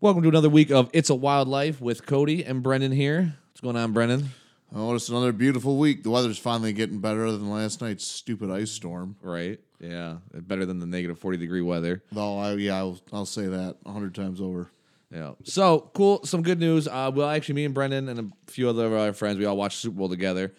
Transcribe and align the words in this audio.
Welcome 0.00 0.22
to 0.22 0.28
another 0.28 0.48
week 0.48 0.70
of 0.70 0.88
It's 0.92 1.10
a 1.10 1.14
Wildlife 1.16 1.80
with 1.80 2.06
Cody 2.06 2.44
and 2.44 2.62
Brendan 2.62 2.92
here. 2.92 3.34
What's 3.48 3.60
going 3.60 3.74
on, 3.74 3.92
Brendan? 3.92 4.28
Oh, 4.72 4.94
it's 4.94 5.08
another 5.08 5.32
beautiful 5.32 5.76
week. 5.76 6.04
The 6.04 6.10
weather's 6.10 6.38
finally 6.38 6.72
getting 6.72 7.00
better 7.00 7.32
than 7.32 7.50
last 7.50 7.80
night's 7.80 8.04
stupid 8.04 8.48
ice 8.48 8.70
storm. 8.70 9.16
Right? 9.20 9.58
Yeah, 9.80 10.18
better 10.32 10.64
than 10.66 10.78
the 10.78 10.86
negative 10.86 11.18
40 11.18 11.38
degree 11.38 11.62
weather. 11.62 12.04
Though, 12.12 12.38
I, 12.38 12.52
yeah, 12.52 12.76
I'll, 12.76 13.00
I'll 13.12 13.26
say 13.26 13.48
that 13.48 13.78
a 13.84 13.90
hundred 13.90 14.14
times 14.14 14.40
over. 14.40 14.70
Yeah. 15.12 15.32
So 15.42 15.90
cool. 15.94 16.24
Some 16.24 16.42
good 16.42 16.60
news. 16.60 16.86
Uh, 16.86 17.10
well, 17.12 17.28
actually, 17.28 17.56
me 17.56 17.64
and 17.64 17.74
Brendan 17.74 18.08
and 18.08 18.20
a 18.20 18.52
few 18.52 18.68
other 18.68 18.86
of 18.86 18.92
our 18.92 19.12
friends, 19.12 19.36
we 19.40 19.46
all 19.46 19.56
watched 19.56 19.78
Super 19.78 19.96
Bowl 19.96 20.08
together. 20.08 20.54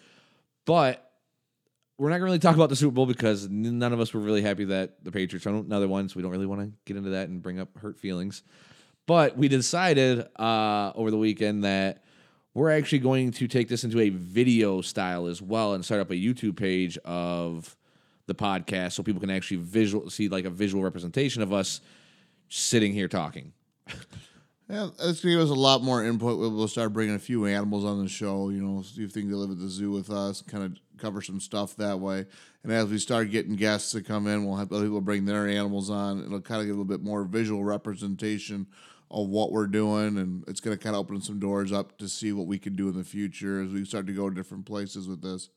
But 0.66 1.10
we're 1.96 2.10
not 2.10 2.18
going 2.18 2.26
to 2.26 2.32
really 2.32 2.38
talk 2.40 2.56
about 2.56 2.68
the 2.68 2.76
Super 2.76 2.92
Bowl 2.92 3.06
because 3.06 3.48
none 3.48 3.94
of 3.94 4.00
us 4.00 4.12
were 4.12 4.20
really 4.20 4.42
happy 4.42 4.66
that 4.66 5.02
the 5.02 5.10
Patriots 5.10 5.46
won 5.46 5.54
another 5.54 5.88
one. 5.88 6.10
So 6.10 6.16
we 6.16 6.22
don't 6.22 6.30
really 6.30 6.44
want 6.44 6.60
to 6.60 6.72
get 6.84 6.98
into 6.98 7.10
that 7.10 7.30
and 7.30 7.42
bring 7.42 7.58
up 7.58 7.78
hurt 7.78 7.98
feelings. 7.98 8.42
But 9.10 9.36
we 9.36 9.48
decided 9.48 10.24
uh, 10.38 10.92
over 10.94 11.10
the 11.10 11.16
weekend 11.16 11.64
that 11.64 12.04
we're 12.54 12.70
actually 12.70 13.00
going 13.00 13.32
to 13.32 13.48
take 13.48 13.66
this 13.66 13.82
into 13.82 13.98
a 13.98 14.10
video 14.10 14.82
style 14.82 15.26
as 15.26 15.42
well 15.42 15.74
and 15.74 15.84
start 15.84 16.00
up 16.00 16.12
a 16.12 16.14
YouTube 16.14 16.54
page 16.54 16.96
of 16.98 17.76
the 18.26 18.36
podcast 18.36 18.92
so 18.92 19.02
people 19.02 19.20
can 19.20 19.30
actually 19.30 19.56
visual 19.56 20.08
see 20.10 20.28
like 20.28 20.44
a 20.44 20.50
visual 20.50 20.84
representation 20.84 21.42
of 21.42 21.52
us 21.52 21.80
sitting 22.48 22.92
here 22.92 23.08
talking. 23.08 23.52
Yeah, 24.68 24.90
that's 25.02 25.20
gonna 25.20 25.34
give 25.34 25.40
us 25.40 25.50
a 25.50 25.54
lot 25.54 25.82
more 25.82 26.04
input. 26.04 26.38
We'll, 26.38 26.68
start 26.68 26.92
bringing 26.92 27.16
a 27.16 27.18
few 27.18 27.44
animals 27.46 27.84
on 27.84 28.00
the 28.00 28.08
show. 28.08 28.50
You 28.50 28.62
know, 28.62 28.82
see 28.82 29.02
if 29.02 29.12
they 29.12 29.22
live 29.22 29.50
at 29.50 29.58
the 29.58 29.66
zoo 29.66 29.90
with 29.90 30.10
us. 30.10 30.42
Kind 30.42 30.62
of 30.62 30.78
cover 30.96 31.20
some 31.22 31.40
stuff 31.40 31.74
that 31.78 31.98
way. 31.98 32.24
And 32.62 32.72
as 32.72 32.88
we 32.88 32.98
start 32.98 33.32
getting 33.32 33.56
guests 33.56 33.90
to 33.90 34.00
come 34.00 34.28
in, 34.28 34.46
we'll 34.46 34.58
have 34.58 34.72
other 34.72 34.84
people 34.84 35.00
bring 35.00 35.24
their 35.24 35.48
animals 35.48 35.90
on. 35.90 36.22
It'll 36.22 36.40
kind 36.40 36.60
of 36.60 36.68
get 36.68 36.70
a 36.70 36.78
little 36.78 36.84
bit 36.84 37.02
more 37.02 37.24
visual 37.24 37.64
representation 37.64 38.68
of 39.10 39.28
what 39.28 39.52
we're 39.52 39.66
doing, 39.66 40.18
and 40.18 40.44
it's 40.46 40.60
gonna 40.60 40.76
kind 40.76 40.94
of 40.94 41.00
open 41.00 41.20
some 41.20 41.38
doors 41.38 41.72
up 41.72 41.98
to 41.98 42.08
see 42.08 42.32
what 42.32 42.46
we 42.46 42.58
can 42.58 42.76
do 42.76 42.88
in 42.88 42.96
the 42.96 43.04
future 43.04 43.62
as 43.62 43.70
we 43.70 43.84
start 43.84 44.06
to 44.06 44.12
go 44.12 44.28
to 44.28 44.34
different 44.34 44.66
places 44.66 45.08
with 45.08 45.22
this. 45.22 45.50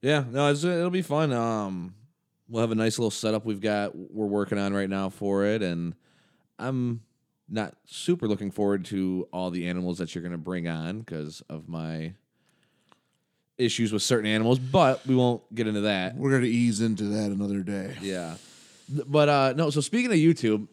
Yeah, 0.00 0.24
no, 0.30 0.50
it's, 0.50 0.64
it'll 0.64 0.90
be 0.90 1.02
fun. 1.02 1.32
Um, 1.32 1.94
we'll 2.48 2.60
have 2.60 2.70
a 2.70 2.76
nice 2.76 2.98
little 2.98 3.10
setup 3.10 3.44
we've 3.44 3.60
got 3.60 3.94
we're 3.94 4.26
working 4.26 4.58
on 4.58 4.72
right 4.72 4.88
now 4.88 5.08
for 5.08 5.44
it, 5.44 5.62
and 5.62 5.94
I'm 6.58 7.02
not 7.48 7.74
super 7.86 8.28
looking 8.28 8.50
forward 8.50 8.84
to 8.86 9.28
all 9.32 9.50
the 9.50 9.66
animals 9.66 9.98
that 9.98 10.14
you're 10.14 10.22
going 10.22 10.32
to 10.32 10.38
bring 10.38 10.68
on 10.68 11.00
because 11.00 11.42
of 11.48 11.68
my 11.68 12.14
issues 13.58 13.92
with 13.92 14.02
certain 14.02 14.26
animals. 14.26 14.58
But 14.58 15.06
we 15.06 15.14
won't 15.14 15.42
get 15.54 15.66
into 15.66 15.82
that. 15.82 16.16
We're 16.16 16.30
gonna 16.30 16.44
ease 16.44 16.80
into 16.80 17.04
that 17.04 17.30
another 17.30 17.62
day. 17.62 17.96
Yeah, 18.00 18.36
but 18.88 19.28
uh, 19.28 19.54
no. 19.56 19.70
So 19.70 19.80
speaking 19.80 20.10
of 20.10 20.18
YouTube, 20.18 20.68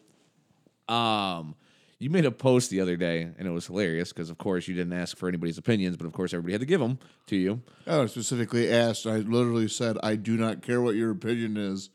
um, 0.88 1.54
you 1.98 2.10
made 2.10 2.24
a 2.26 2.30
post 2.30 2.70
the 2.70 2.80
other 2.80 2.96
day, 2.96 3.22
and 3.22 3.48
it 3.48 3.50
was 3.50 3.66
hilarious 3.66 4.12
because, 4.12 4.28
of 4.30 4.36
course, 4.38 4.68
you 4.68 4.74
didn't 4.74 4.92
ask 4.92 5.16
for 5.16 5.28
anybody's 5.28 5.56
opinions, 5.58 5.96
but 5.96 6.06
of 6.06 6.12
course, 6.12 6.34
everybody 6.34 6.52
had 6.52 6.60
to 6.60 6.66
give 6.66 6.80
them 6.80 6.98
to 7.28 7.36
you. 7.36 7.62
Oh, 7.86 8.02
I 8.02 8.06
specifically 8.06 8.70
asked. 8.70 9.06
I 9.06 9.16
literally 9.18 9.68
said, 9.68 9.96
"I 10.02 10.16
do 10.16 10.36
not 10.36 10.60
care 10.62 10.80
what 10.82 10.94
your 10.94 11.10
opinion 11.10 11.56
is. 11.56 11.88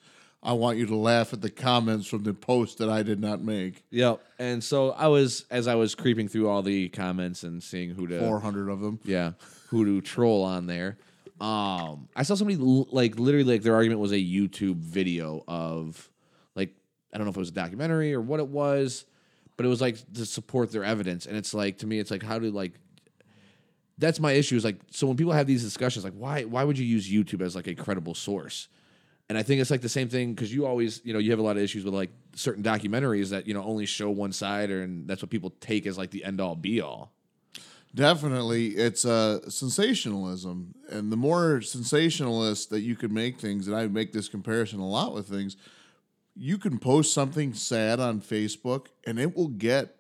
I 0.44 0.53
want 0.53 0.80
you 0.80 0.88
to 0.88 0.95
laugh 0.95 1.34
at 1.34 1.42
the 1.42 1.52
comments 1.52 2.08
from 2.08 2.23
the 2.23 2.34
post 2.34 2.80
that 2.80 2.89
I 2.89 3.03
did 3.03 3.19
not 3.19 3.44
make. 3.44 3.84
Yep. 3.92 4.22
And 4.39 4.64
so 4.64 4.89
I 4.94 5.06
was 5.06 5.45
as 5.52 5.67
I 5.67 5.75
was 5.75 5.94
creeping 5.94 6.28
through 6.28 6.50
all 6.50 6.64
the 6.64 6.89
comments 6.89 7.44
and 7.44 7.62
seeing 7.62 7.92
who 7.92 8.08
to 8.08 8.17
Four 8.19 8.39
hundred 8.39 8.69
of 8.69 8.80
them. 8.81 9.00
yeah, 9.03 9.34
who 9.69 9.86
to 9.86 10.02
troll 10.02 10.44
on 10.44 10.66
there. 10.66 10.97
Um, 11.39 12.08
I 12.16 12.23
saw 12.23 12.36
somebody 12.36 12.59
l- 12.59 12.88
like 12.92 13.19
literally 13.19 13.44
like 13.53 13.62
their 13.64 13.75
argument 13.75 14.00
was 14.00 14.12
a 14.12 14.16
YouTube 14.17 14.78
video 14.78 15.44
of 15.47 16.09
I 17.14 17.17
don't 17.17 17.26
know 17.26 17.31
if 17.31 17.38
it 17.38 17.40
was 17.40 17.50
a 17.50 17.54
documentary 17.54 18.14
or 18.14 18.22
what 18.22 18.40
it 18.40 18.48
was, 18.48 19.06
but 19.58 19.66
it 19.66 19.70
was 19.70 19.81
like 19.81 19.98
to 20.14 20.26
support 20.26 20.72
their 20.72 20.84
evidence. 20.84 21.26
And 21.26 21.36
it's 21.36 21.53
like 21.53 21.80
to 21.80 21.88
me, 21.88 22.00
it's 22.00 22.12
like 22.12 22.23
how 22.23 22.40
do 22.40 22.50
like 22.52 22.73
that's 23.98 24.20
my 24.20 24.31
issue 24.31 24.56
is 24.56 24.64
like 24.64 24.80
so 24.92 25.08
when 25.08 25.18
people 25.18 25.34
have 25.34 25.48
these 25.48 25.64
discussions, 25.64 26.03
like 26.03 26.14
why 26.14 26.44
why 26.44 26.64
would 26.64 26.78
you 26.78 26.86
use 26.86 27.09
YouTube 27.09 27.41
as 27.41 27.56
like 27.56 27.68
a 27.68 27.75
credible 27.75 28.16
source? 28.16 28.68
And 29.30 29.38
I 29.38 29.44
think 29.44 29.62
it's 29.62 29.72
like 29.72 29.81
the 29.81 29.88
same 29.88 30.09
thing 30.09 30.34
because 30.34 30.53
you 30.53 30.66
always, 30.66 31.00
you 31.06 31.13
know, 31.13 31.19
you 31.19 31.31
have 31.31 31.40
a 31.40 31.44
lot 31.44 31.56
of 31.56 31.63
issues 31.63 31.85
with 31.85 31.94
like 31.94 32.09
certain 32.35 32.63
documentaries 32.63 33.30
that 33.30 33.47
you 33.47 33.53
know 33.53 33.64
only 33.64 33.85
show 33.85 34.09
one 34.09 34.34
side, 34.34 34.69
or 34.69 34.84
and 34.84 35.08
that's 35.08 35.22
what 35.22 35.30
people 35.30 35.53
take 35.62 35.85
as 35.85 35.97
like 35.97 36.12
the 36.12 36.24
end 36.24 36.41
all 36.41 36.56
be 36.56 36.81
all. 36.81 37.14
Definitely, 37.94 38.69
it's 38.69 39.06
uh, 39.06 39.50
sensationalism, 39.50 40.74
and 40.90 41.12
the 41.12 41.18
more 41.18 41.62
sensationalist 41.62 42.69
that 42.72 42.81
you 42.81 42.96
can 42.96 43.14
make 43.14 43.40
things, 43.40 43.68
and 43.68 43.75
I 43.75 43.88
make 43.88 44.14
this 44.14 44.28
comparison 44.28 44.80
a 44.80 44.88
lot 44.88 45.14
with 45.14 45.28
things. 45.28 45.58
You 46.36 46.58
can 46.58 46.80
post 46.80 47.14
something 47.14 47.53
sad 47.53 48.00
on 48.00 48.22
Facebook, 48.22 48.88
and 49.06 49.19
it 49.19 49.36
will 49.36 49.50
get 49.50 49.97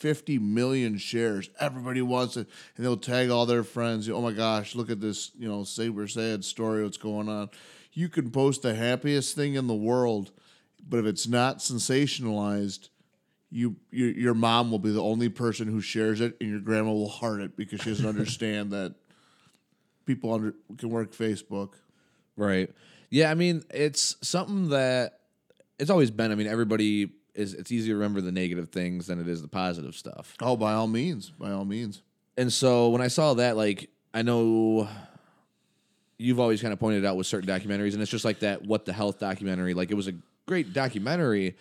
50 0.00 0.38
million 0.38 0.96
shares. 0.96 1.50
Everybody 1.60 2.02
wants 2.02 2.36
it, 2.36 2.48
and 2.76 2.84
they'll 2.84 2.96
tag 2.96 3.30
all 3.30 3.46
their 3.46 3.62
friends. 3.62 4.08
Oh 4.08 4.20
my 4.20 4.32
gosh, 4.32 4.74
look 4.74 4.90
at 4.90 5.00
this, 5.00 5.30
you 5.38 5.48
know, 5.48 5.62
super 5.62 6.08
sad 6.08 6.44
story. 6.44 6.82
What's 6.82 6.96
going 6.96 7.28
on? 7.28 7.50
You 7.92 8.08
can 8.08 8.30
post 8.30 8.62
the 8.62 8.74
happiest 8.74 9.36
thing 9.36 9.54
in 9.54 9.66
the 9.66 9.74
world, 9.74 10.32
but 10.88 10.98
if 10.98 11.06
it's 11.06 11.28
not 11.28 11.58
sensationalized, 11.58 12.88
you 13.50 13.76
your, 13.90 14.10
your 14.10 14.34
mom 14.34 14.70
will 14.70 14.78
be 14.78 14.92
the 14.92 15.02
only 15.02 15.28
person 15.28 15.68
who 15.68 15.80
shares 15.80 16.20
it, 16.20 16.36
and 16.40 16.48
your 16.48 16.60
grandma 16.60 16.92
will 16.92 17.08
heart 17.08 17.40
it 17.40 17.56
because 17.56 17.82
she 17.82 17.90
doesn't 17.90 18.06
understand 18.08 18.70
that 18.70 18.94
people 20.06 20.32
under, 20.32 20.54
can 20.78 20.88
work 20.88 21.12
Facebook. 21.12 21.74
Right. 22.36 22.70
Yeah, 23.10 23.30
I 23.30 23.34
mean, 23.34 23.64
it's 23.70 24.16
something 24.22 24.70
that 24.70 25.19
it's 25.80 25.90
always 25.90 26.10
been. 26.10 26.30
I 26.30 26.34
mean, 26.34 26.46
everybody 26.46 27.10
is 27.34 27.54
it's 27.54 27.72
easier 27.72 27.94
to 27.94 27.98
remember 27.98 28.20
the 28.20 28.32
negative 28.32 28.68
things 28.68 29.06
than 29.06 29.20
it 29.20 29.26
is 29.26 29.42
the 29.42 29.48
positive 29.48 29.94
stuff. 29.94 30.36
Oh, 30.40 30.56
by 30.56 30.74
all 30.74 30.86
means, 30.86 31.30
by 31.30 31.50
all 31.50 31.64
means. 31.64 32.02
And 32.36 32.52
so 32.52 32.90
when 32.90 33.00
I 33.00 33.08
saw 33.08 33.34
that, 33.34 33.56
like, 33.56 33.90
I 34.12 34.22
know 34.22 34.88
you've 36.18 36.38
always 36.38 36.60
kind 36.60 36.72
of 36.72 36.78
pointed 36.78 37.04
out 37.04 37.16
with 37.16 37.26
certain 37.26 37.48
documentaries, 37.48 37.94
and 37.94 38.02
it's 38.02 38.10
just 38.10 38.24
like 38.24 38.40
that 38.40 38.64
what 38.64 38.84
the 38.84 38.92
health 38.92 39.18
documentary. 39.18 39.74
Like, 39.74 39.90
it 39.90 39.94
was 39.94 40.06
a 40.06 40.14
great 40.46 40.72
documentary, 40.72 41.56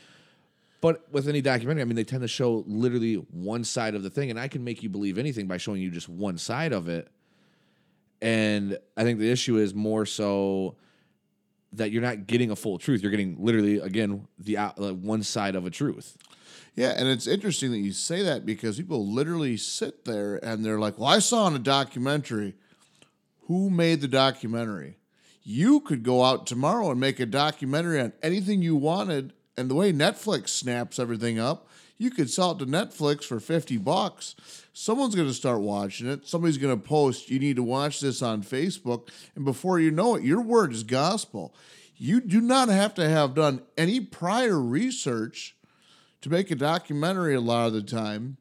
but 0.81 1.11
with 1.11 1.27
any 1.27 1.41
documentary, 1.41 1.81
I 1.81 1.85
mean, 1.85 1.95
they 1.95 2.03
tend 2.03 2.21
to 2.21 2.27
show 2.27 2.63
literally 2.67 3.15
one 3.15 3.63
side 3.63 3.95
of 3.95 4.03
the 4.03 4.09
thing, 4.09 4.29
and 4.29 4.39
I 4.39 4.47
can 4.47 4.63
make 4.63 4.83
you 4.83 4.89
believe 4.89 5.17
anything 5.17 5.47
by 5.47 5.57
showing 5.57 5.81
you 5.81 5.89
just 5.91 6.09
one 6.09 6.37
side 6.37 6.73
of 6.73 6.89
it. 6.89 7.07
And 8.21 8.77
I 8.97 9.03
think 9.03 9.19
the 9.19 9.31
issue 9.31 9.57
is 9.57 9.73
more 9.73 10.05
so 10.05 10.75
that 11.73 11.91
you're 11.91 12.01
not 12.01 12.27
getting 12.27 12.51
a 12.51 12.55
full 12.55 12.77
truth. 12.77 13.01
You're 13.01 13.11
getting 13.11 13.37
literally, 13.39 13.79
again, 13.79 14.27
the 14.37 14.55
like 14.55 14.73
uh, 14.79 14.93
one 14.93 15.23
side 15.23 15.55
of 15.55 15.65
a 15.65 15.69
truth. 15.69 16.17
Yeah, 16.75 16.93
and 16.95 17.07
it's 17.07 17.27
interesting 17.27 17.71
that 17.71 17.79
you 17.79 17.91
say 17.91 18.23
that 18.23 18.45
because 18.45 18.77
people 18.77 19.11
literally 19.11 19.57
sit 19.57 20.05
there 20.05 20.37
and 20.37 20.63
they're 20.63 20.79
like, 20.79 20.97
"Well, 20.97 21.09
I 21.09 21.19
saw 21.19 21.47
in 21.47 21.55
a 21.55 21.59
documentary. 21.59 22.55
Who 23.47 23.69
made 23.69 24.01
the 24.01 24.07
documentary? 24.07 24.97
You 25.43 25.79
could 25.79 26.03
go 26.03 26.23
out 26.23 26.45
tomorrow 26.45 26.91
and 26.91 26.99
make 26.99 27.19
a 27.19 27.25
documentary 27.25 27.99
on 27.99 28.13
anything 28.21 28.61
you 28.61 28.75
wanted, 28.75 29.33
and 29.57 29.69
the 29.69 29.75
way 29.75 29.91
Netflix 29.91 30.49
snaps 30.49 30.99
everything 30.99 31.39
up, 31.39 31.67
you 31.99 32.09
could 32.09 32.29
sell 32.29 32.51
it 32.51 32.59
to 32.59 32.65
Netflix 32.65 33.25
for 33.25 33.39
50 33.39 33.77
bucks. 33.77 34.35
Someone's 34.73 35.13
going 35.13 35.27
to 35.27 35.33
start 35.33 35.59
watching 35.59 36.07
it. 36.07 36.25
Somebody's 36.25 36.57
going 36.57 36.75
to 36.75 36.83
post, 36.83 37.29
"You 37.29 37.37
need 37.37 37.57
to 37.57 37.63
watch 37.63 37.99
this 37.99 38.23
on 38.23 38.41
Facebook," 38.41 39.09
and 39.35 39.45
before 39.45 39.79
you 39.79 39.91
know 39.91 40.15
it, 40.15 40.23
your 40.23 40.41
word 40.41 40.73
is 40.73 40.83
gospel. 40.83 41.53
You 41.97 42.21
do 42.21 42.39
not 42.39 42.69
have 42.69 42.93
to 42.95 43.07
have 43.07 43.35
done 43.35 43.61
any 43.77 43.99
prior 43.99 44.59
research 44.59 45.55
to 46.21 46.29
make 46.29 46.49
a 46.49 46.55
documentary 46.55 47.35
a 47.35 47.41
lot 47.41 47.67
of 47.67 47.73
the 47.73 47.83
time 47.83 48.37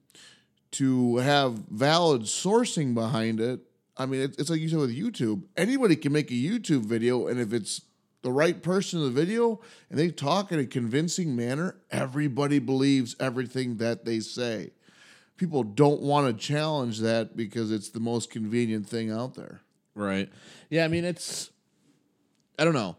to 0.71 1.17
have 1.17 1.55
valid 1.69 2.23
sourcing 2.23 2.95
behind 2.95 3.41
it. 3.41 3.61
I 3.97 4.07
mean, 4.07 4.21
it's, 4.21 4.49
like 4.49 4.61
you 4.61 4.69
said 4.69 4.79
with 4.79 4.97
YouTube. 4.97 5.43
Anybody 5.57 5.97
can 5.97 6.13
make 6.13 6.31
a 6.31 6.35
YouTube 6.35 6.85
video, 6.85 7.27
and 7.27 7.41
if 7.41 7.53
it's 7.53 7.83
the 8.23 8.33
right 8.33 8.63
person 8.63 9.01
in 9.01 9.05
the 9.07 9.11
video 9.11 9.61
and 9.91 9.99
they 9.99 10.11
talk 10.11 10.53
in 10.53 10.59
a 10.59 10.67
convincing 10.67 11.37
manner, 11.37 11.77
everybody 11.91 12.59
believes 12.59 13.17
everything 13.21 13.77
that 13.77 14.05
they 14.05 14.21
say. 14.21 14.71
People 15.37 15.63
don't 15.63 16.01
want 16.01 16.27
to 16.27 16.33
challenge 16.47 16.99
that 16.99 17.37
because 17.37 17.71
it's 17.71 17.91
the 17.91 18.01
most 18.01 18.31
convenient 18.31 18.89
thing 18.89 19.11
out 19.11 19.35
there. 19.35 19.61
Right. 19.95 20.29
Yeah, 20.69 20.85
I 20.85 20.89
mean 20.89 21.05
it's 21.05 21.51
I 22.59 22.65
don't 22.65 22.75
know. 22.75 22.97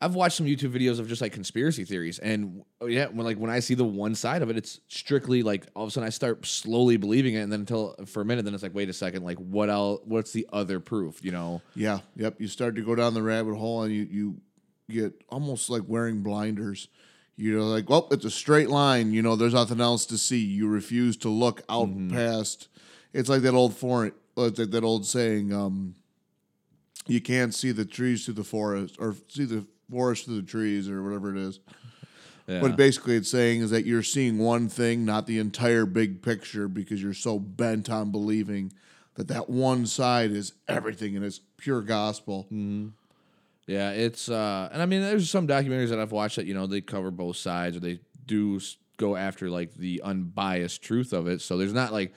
I've 0.00 0.14
watched 0.14 0.36
some 0.36 0.46
YouTube 0.46 0.72
videos 0.72 0.98
of 0.98 1.08
just 1.08 1.22
like 1.22 1.32
conspiracy 1.32 1.84
theories 1.84 2.18
and 2.18 2.62
yeah, 2.86 3.06
when 3.06 3.24
like 3.24 3.38
when 3.38 3.50
I 3.50 3.60
see 3.60 3.74
the 3.74 3.84
one 3.84 4.14
side 4.14 4.42
of 4.42 4.50
it, 4.50 4.56
it's 4.56 4.80
strictly 4.88 5.42
like 5.42 5.66
all 5.74 5.84
of 5.84 5.88
a 5.88 5.90
sudden 5.90 6.06
I 6.06 6.10
start 6.10 6.44
slowly 6.44 6.96
believing 6.96 7.34
it 7.34 7.40
and 7.40 7.52
then 7.52 7.60
until 7.60 7.94
for 8.06 8.20
a 8.20 8.24
minute 8.24 8.44
then 8.44 8.52
it's 8.54 8.62
like 8.62 8.74
wait 8.74 8.88
a 8.88 8.92
second, 8.92 9.24
like 9.24 9.38
what 9.38 9.70
else 9.70 10.00
what's 10.04 10.32
the 10.32 10.46
other 10.52 10.80
proof, 10.80 11.24
you 11.24 11.32
know? 11.32 11.62
Yeah, 11.74 12.00
yep. 12.14 12.40
You 12.40 12.48
start 12.48 12.76
to 12.76 12.82
go 12.82 12.94
down 12.94 13.14
the 13.14 13.22
rabbit 13.22 13.56
hole 13.56 13.82
and 13.82 13.94
you 13.94 14.06
you 14.10 14.40
get 14.90 15.24
almost 15.28 15.70
like 15.70 15.82
wearing 15.86 16.22
blinders. 16.22 16.88
You're 17.36 17.60
like, 17.60 17.90
well, 17.90 18.08
it's 18.10 18.24
a 18.24 18.30
straight 18.30 18.70
line. 18.70 19.12
You 19.12 19.20
know, 19.22 19.36
there's 19.36 19.52
nothing 19.52 19.80
else 19.80 20.06
to 20.06 20.16
see. 20.16 20.38
You 20.38 20.68
refuse 20.68 21.18
to 21.18 21.28
look 21.28 21.62
out 21.68 21.90
past. 22.08 22.68
It's 23.12 23.28
like 23.28 23.42
that 23.42 23.52
old 23.52 23.76
foreign, 23.76 24.12
it's 24.36 24.58
like 24.58 24.70
that 24.70 24.84
old 24.84 25.06
saying, 25.06 25.52
um, 25.52 25.94
you 27.06 27.20
can't 27.20 27.54
see 27.54 27.72
the 27.72 27.84
trees 27.84 28.24
through 28.24 28.34
the 28.34 28.44
forest 28.44 28.96
or 28.98 29.14
see 29.28 29.44
the 29.44 29.66
forest 29.90 30.24
through 30.24 30.40
the 30.40 30.46
trees 30.46 30.88
or 30.88 31.02
whatever 31.02 31.34
it 31.34 31.38
is. 31.38 31.60
Yeah. 32.46 32.60
But 32.60 32.76
basically, 32.76 33.16
it's 33.16 33.30
saying 33.30 33.62
is 33.62 33.70
that 33.70 33.86
you're 33.86 34.04
seeing 34.04 34.38
one 34.38 34.68
thing, 34.68 35.04
not 35.04 35.26
the 35.26 35.38
entire 35.38 35.84
big 35.84 36.22
picture, 36.22 36.68
because 36.68 37.02
you're 37.02 37.12
so 37.12 37.38
bent 37.40 37.90
on 37.90 38.12
believing 38.12 38.72
that 39.14 39.28
that 39.28 39.50
one 39.50 39.86
side 39.86 40.30
is 40.30 40.52
everything 40.68 41.16
and 41.16 41.24
it's 41.24 41.40
pure 41.56 41.82
gospel. 41.82 42.46
Yeah, 43.66 43.90
it's 43.90 44.28
uh, 44.28 44.68
and 44.72 44.80
I 44.80 44.86
mean, 44.86 45.02
there's 45.02 45.28
some 45.28 45.48
documentaries 45.48 45.88
that 45.88 45.98
I've 45.98 46.12
watched 46.12 46.36
that 46.36 46.46
you 46.46 46.54
know 46.54 46.66
they 46.66 46.80
cover 46.80 47.10
both 47.10 47.36
sides 47.36 47.76
or 47.76 47.80
they 47.80 47.98
do 48.26 48.60
go 48.96 49.16
after 49.16 49.50
like 49.50 49.74
the 49.74 50.00
unbiased 50.02 50.82
truth 50.82 51.12
of 51.12 51.26
it. 51.26 51.40
So 51.40 51.58
there's 51.58 51.72
not 51.72 51.92
like, 51.92 52.14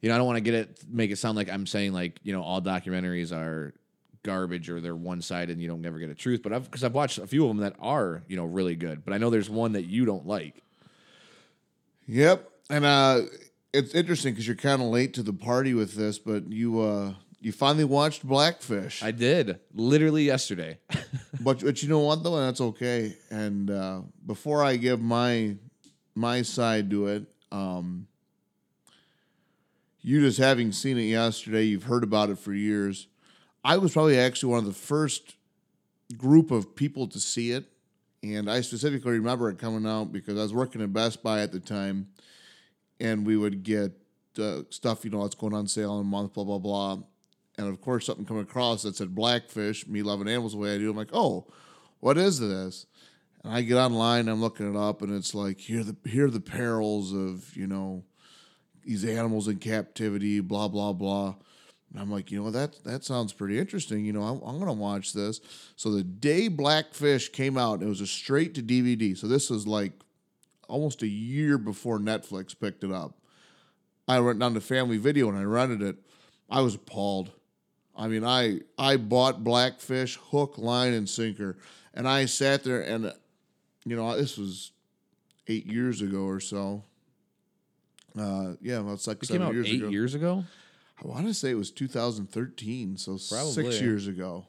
you 0.00 0.08
know, 0.08 0.14
I 0.14 0.18
don't 0.18 0.26
want 0.26 0.38
to 0.38 0.40
get 0.40 0.54
it 0.54 0.84
make 0.88 1.10
it 1.10 1.16
sound 1.16 1.36
like 1.36 1.50
I'm 1.50 1.66
saying 1.66 1.92
like 1.92 2.18
you 2.22 2.32
know 2.32 2.42
all 2.42 2.62
documentaries 2.62 3.30
are 3.30 3.74
garbage 4.24 4.68
or 4.68 4.80
they're 4.80 4.96
one 4.96 5.22
sided 5.22 5.52
and 5.52 5.62
you 5.62 5.68
don't 5.68 5.80
never 5.80 5.98
get 5.98 6.10
a 6.10 6.14
truth. 6.14 6.42
But 6.42 6.52
I've 6.52 6.64
because 6.64 6.82
I've 6.82 6.94
watched 6.94 7.18
a 7.18 7.26
few 7.26 7.44
of 7.44 7.48
them 7.48 7.58
that 7.58 7.76
are 7.78 8.24
you 8.26 8.36
know 8.36 8.44
really 8.44 8.74
good. 8.74 9.04
But 9.04 9.14
I 9.14 9.18
know 9.18 9.30
there's 9.30 9.48
one 9.48 9.72
that 9.72 9.84
you 9.84 10.04
don't 10.04 10.26
like. 10.26 10.62
Yep, 12.06 12.50
and 12.68 12.84
uh, 12.84 13.22
it's 13.72 13.94
interesting 13.94 14.34
because 14.34 14.46
you're 14.46 14.56
kind 14.56 14.82
of 14.82 14.88
late 14.88 15.14
to 15.14 15.22
the 15.22 15.32
party 15.32 15.74
with 15.74 15.94
this, 15.94 16.18
but 16.18 16.50
you 16.50 16.80
uh, 16.80 17.14
you 17.40 17.52
finally 17.52 17.84
watched 17.84 18.26
Blackfish. 18.26 19.02
I 19.02 19.10
did 19.10 19.60
literally 19.74 20.24
yesterday. 20.24 20.78
But 21.40 21.62
but 21.62 21.82
you 21.82 21.90
know 21.90 21.98
what 21.98 22.22
though, 22.22 22.36
and 22.38 22.46
that's 22.46 22.60
okay. 22.60 23.16
And 23.28 23.70
uh, 23.70 24.00
before 24.24 24.64
I 24.64 24.76
give 24.76 25.02
my 25.02 25.56
my 26.14 26.40
side 26.40 26.88
to 26.90 27.08
it, 27.08 27.24
um, 27.52 28.06
you 30.00 30.20
just 30.20 30.38
having 30.38 30.72
seen 30.72 30.96
it 30.96 31.02
yesterday, 31.02 31.64
you've 31.64 31.82
heard 31.82 32.04
about 32.04 32.30
it 32.30 32.38
for 32.38 32.54
years. 32.54 33.08
I 33.64 33.78
was 33.78 33.92
probably 33.94 34.18
actually 34.18 34.50
one 34.50 34.58
of 34.58 34.66
the 34.66 34.72
first 34.72 35.36
group 36.18 36.50
of 36.50 36.76
people 36.76 37.08
to 37.08 37.18
see 37.18 37.52
it, 37.52 37.64
and 38.22 38.50
I 38.50 38.60
specifically 38.60 39.12
remember 39.12 39.48
it 39.48 39.58
coming 39.58 39.86
out 39.90 40.12
because 40.12 40.38
I 40.38 40.42
was 40.42 40.52
working 40.52 40.82
at 40.82 40.92
Best 40.92 41.22
Buy 41.22 41.40
at 41.40 41.50
the 41.50 41.60
time, 41.60 42.08
and 43.00 43.26
we 43.26 43.36
would 43.38 43.62
get 43.62 43.92
uh, 44.38 44.62
stuff, 44.68 45.04
you 45.04 45.10
know, 45.10 45.22
that's 45.22 45.34
going 45.34 45.54
on 45.54 45.66
sale 45.66 45.94
in 45.94 46.02
a 46.02 46.04
month, 46.04 46.34
blah 46.34 46.44
blah 46.44 46.58
blah. 46.58 46.98
And 47.56 47.68
of 47.68 47.80
course 47.80 48.06
something 48.06 48.26
come 48.26 48.38
across 48.38 48.82
that 48.82 48.96
said 48.96 49.14
blackfish 49.14 49.86
me 49.86 50.02
loving 50.02 50.28
animals 50.28 50.52
the 50.52 50.58
way 50.58 50.74
i 50.74 50.78
do 50.78 50.90
i'm 50.90 50.96
like 50.96 51.10
oh 51.12 51.46
what 52.00 52.18
is 52.18 52.40
this? 52.40 52.86
And 53.44 53.52
i 53.52 53.62
get 53.62 53.76
online 53.76 54.28
i'm 54.28 54.40
looking 54.40 54.68
it 54.68 54.76
up 54.76 55.02
and 55.02 55.14
it's 55.14 55.36
like 55.36 55.60
here 55.60 55.84
the 55.84 55.96
here 56.04 56.26
are 56.26 56.30
the 56.30 56.40
perils 56.40 57.12
of 57.12 57.56
you 57.56 57.68
know 57.68 58.02
these 58.84 59.04
animals 59.04 59.46
in 59.46 59.58
captivity 59.58 60.40
blah 60.40 60.66
blah 60.66 60.92
blah 60.92 61.36
and 61.94 62.02
i'm 62.02 62.10
like 62.10 62.30
you 62.30 62.42
know 62.42 62.50
that 62.50 62.82
that 62.84 63.02
sounds 63.04 63.32
pretty 63.32 63.58
interesting 63.58 64.04
you 64.04 64.12
know 64.12 64.22
i'm, 64.22 64.40
I'm 64.46 64.58
gonna 64.58 64.72
watch 64.74 65.14
this 65.14 65.40
so 65.76 65.90
the 65.92 66.02
day 66.02 66.48
blackfish 66.48 67.30
came 67.30 67.56
out 67.56 67.82
it 67.82 67.86
was 67.86 68.02
a 68.02 68.06
straight 68.06 68.54
to 68.56 68.62
dvd 68.62 69.16
so 69.16 69.26
this 69.26 69.48
was 69.48 69.66
like 69.66 69.92
almost 70.68 71.02
a 71.02 71.06
year 71.08 71.56
before 71.56 71.98
netflix 71.98 72.54
picked 72.58 72.84
it 72.84 72.90
up 72.92 73.14
i 74.08 74.20
went 74.20 74.38
down 74.38 74.52
to 74.54 74.60
family 74.60 74.98
video 74.98 75.28
and 75.30 75.38
i 75.38 75.42
rented 75.44 75.80
it 75.80 75.96
i 76.50 76.60
was 76.60 76.74
appalled 76.74 77.30
I 77.96 78.08
mean, 78.08 78.24
I 78.24 78.58
I 78.76 78.96
bought 78.96 79.44
Blackfish 79.44 80.16
hook, 80.16 80.58
line, 80.58 80.94
and 80.94 81.08
sinker, 81.08 81.56
and 81.94 82.08
I 82.08 82.24
sat 82.24 82.64
there 82.64 82.80
and, 82.80 83.12
you 83.84 83.94
know, 83.94 84.16
this 84.16 84.36
was 84.36 84.72
eight 85.46 85.64
years 85.66 86.00
ago 86.02 86.24
or 86.24 86.40
so. 86.40 86.82
Uh, 88.18 88.54
yeah, 88.60 88.82
it's 88.92 89.06
like 89.06 89.22
It 89.22 89.26
seven 89.26 89.42
came 89.42 89.48
out 89.48 89.54
years 89.54 89.68
eight 89.68 89.76
ago. 89.80 89.88
years 89.90 90.14
ago. 90.16 90.44
I 91.04 91.08
want 91.08 91.26
to 91.26 91.34
say 91.34 91.50
it 91.50 91.54
was 91.54 91.70
2013, 91.70 92.96
so 92.96 93.18
Probably. 93.28 93.52
six 93.52 93.80
years 93.80 94.06
ago. 94.06 94.46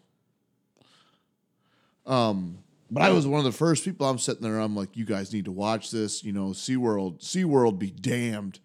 Um, 2.06 2.60
but 2.90 3.04
I 3.04 3.12
was 3.12 3.28
one 3.28 3.40
of 3.40 3.46
the 3.46 3.52
first 3.52 3.84
people. 3.84 4.08
I'm 4.08 4.20
sitting 4.20 4.44
there. 4.44 4.60
I'm 4.60 4.76
like, 4.76 4.96
you 4.96 5.06
guys 5.06 5.34
need 5.34 5.46
to 5.46 5.52
watch 5.52 5.92
this. 5.92 6.24
You 6.24 6.32
know, 6.32 6.50
SeaWorld, 6.50 7.20
SeaWorld 7.20 7.80
be 7.80 7.90
damned. 7.90 8.60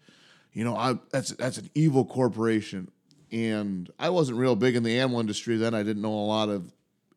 You 0.53 0.63
know, 0.63 0.75
I 0.75 0.99
that's 1.11 1.31
that's 1.31 1.57
an 1.57 1.69
evil 1.73 2.05
corporation. 2.05 2.91
And 3.31 3.89
I 3.97 4.09
wasn't 4.09 4.37
real 4.37 4.55
big 4.55 4.75
in 4.75 4.83
the 4.83 4.99
animal 4.99 5.19
industry 5.19 5.57
then. 5.57 5.73
I 5.73 5.83
didn't 5.83 6.01
know 6.01 6.13
a 6.13 6.27
lot 6.27 6.49
of 6.49 6.71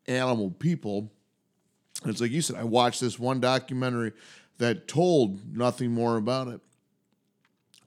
animal 0.07 0.49
people. 0.49 1.11
And 2.01 2.11
it's 2.11 2.21
like 2.21 2.31
you 2.31 2.41
said, 2.41 2.55
I 2.55 2.63
watched 2.63 3.01
this 3.01 3.19
one 3.19 3.39
documentary 3.39 4.13
that 4.57 4.87
told 4.87 5.55
nothing 5.55 5.91
more 5.91 6.17
about 6.17 6.47
it. 6.47 6.61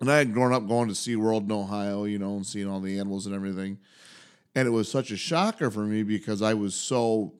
And 0.00 0.10
I 0.10 0.18
had 0.18 0.32
grown 0.32 0.52
up 0.52 0.68
going 0.68 0.88
to 0.88 0.94
SeaWorld 0.94 1.44
in 1.44 1.52
Ohio, 1.52 2.04
you 2.04 2.18
know, 2.18 2.36
and 2.36 2.46
seeing 2.46 2.68
all 2.68 2.80
the 2.80 2.98
animals 2.98 3.26
and 3.26 3.34
everything. 3.34 3.78
And 4.54 4.66
it 4.68 4.70
was 4.70 4.90
such 4.90 5.10
a 5.10 5.16
shocker 5.16 5.70
for 5.70 5.80
me 5.80 6.02
because 6.02 6.40
I 6.40 6.54
was 6.54 6.74
so 6.74 7.34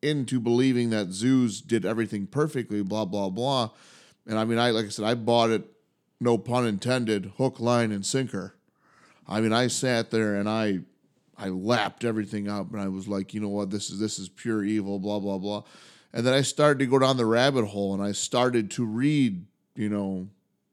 into 0.00 0.40
believing 0.40 0.90
that 0.90 1.10
zoos 1.10 1.60
did 1.60 1.84
everything 1.84 2.26
perfectly, 2.26 2.82
blah, 2.82 3.04
blah, 3.04 3.30
blah. 3.30 3.70
And 4.26 4.38
I 4.38 4.44
mean, 4.44 4.58
I 4.58 4.70
like 4.70 4.86
I 4.86 4.88
said, 4.88 5.04
I 5.04 5.14
bought 5.14 5.50
it, 5.50 5.64
no 6.20 6.38
pun 6.38 6.66
intended, 6.66 7.32
hook, 7.36 7.60
line, 7.60 7.92
and 7.92 8.04
sinker. 8.04 8.54
I 9.28 9.40
mean, 9.40 9.52
I 9.52 9.68
sat 9.68 10.10
there 10.10 10.34
and 10.34 10.48
I 10.48 10.80
I 11.38 11.48
lapped 11.48 12.04
everything 12.04 12.48
up 12.48 12.72
and 12.72 12.80
I 12.80 12.88
was 12.88 13.08
like, 13.08 13.34
you 13.34 13.40
know 13.40 13.48
what, 13.48 13.70
this 13.70 13.90
is 13.90 13.98
this 13.98 14.18
is 14.18 14.28
pure 14.28 14.64
evil, 14.64 14.98
blah, 14.98 15.18
blah, 15.18 15.38
blah. 15.38 15.62
And 16.12 16.26
then 16.26 16.34
I 16.34 16.42
started 16.42 16.78
to 16.80 16.86
go 16.86 16.98
down 16.98 17.16
the 17.16 17.26
rabbit 17.26 17.66
hole 17.66 17.94
and 17.94 18.02
I 18.02 18.12
started 18.12 18.70
to 18.72 18.84
read, 18.84 19.46
you 19.74 19.88
know, 19.88 20.28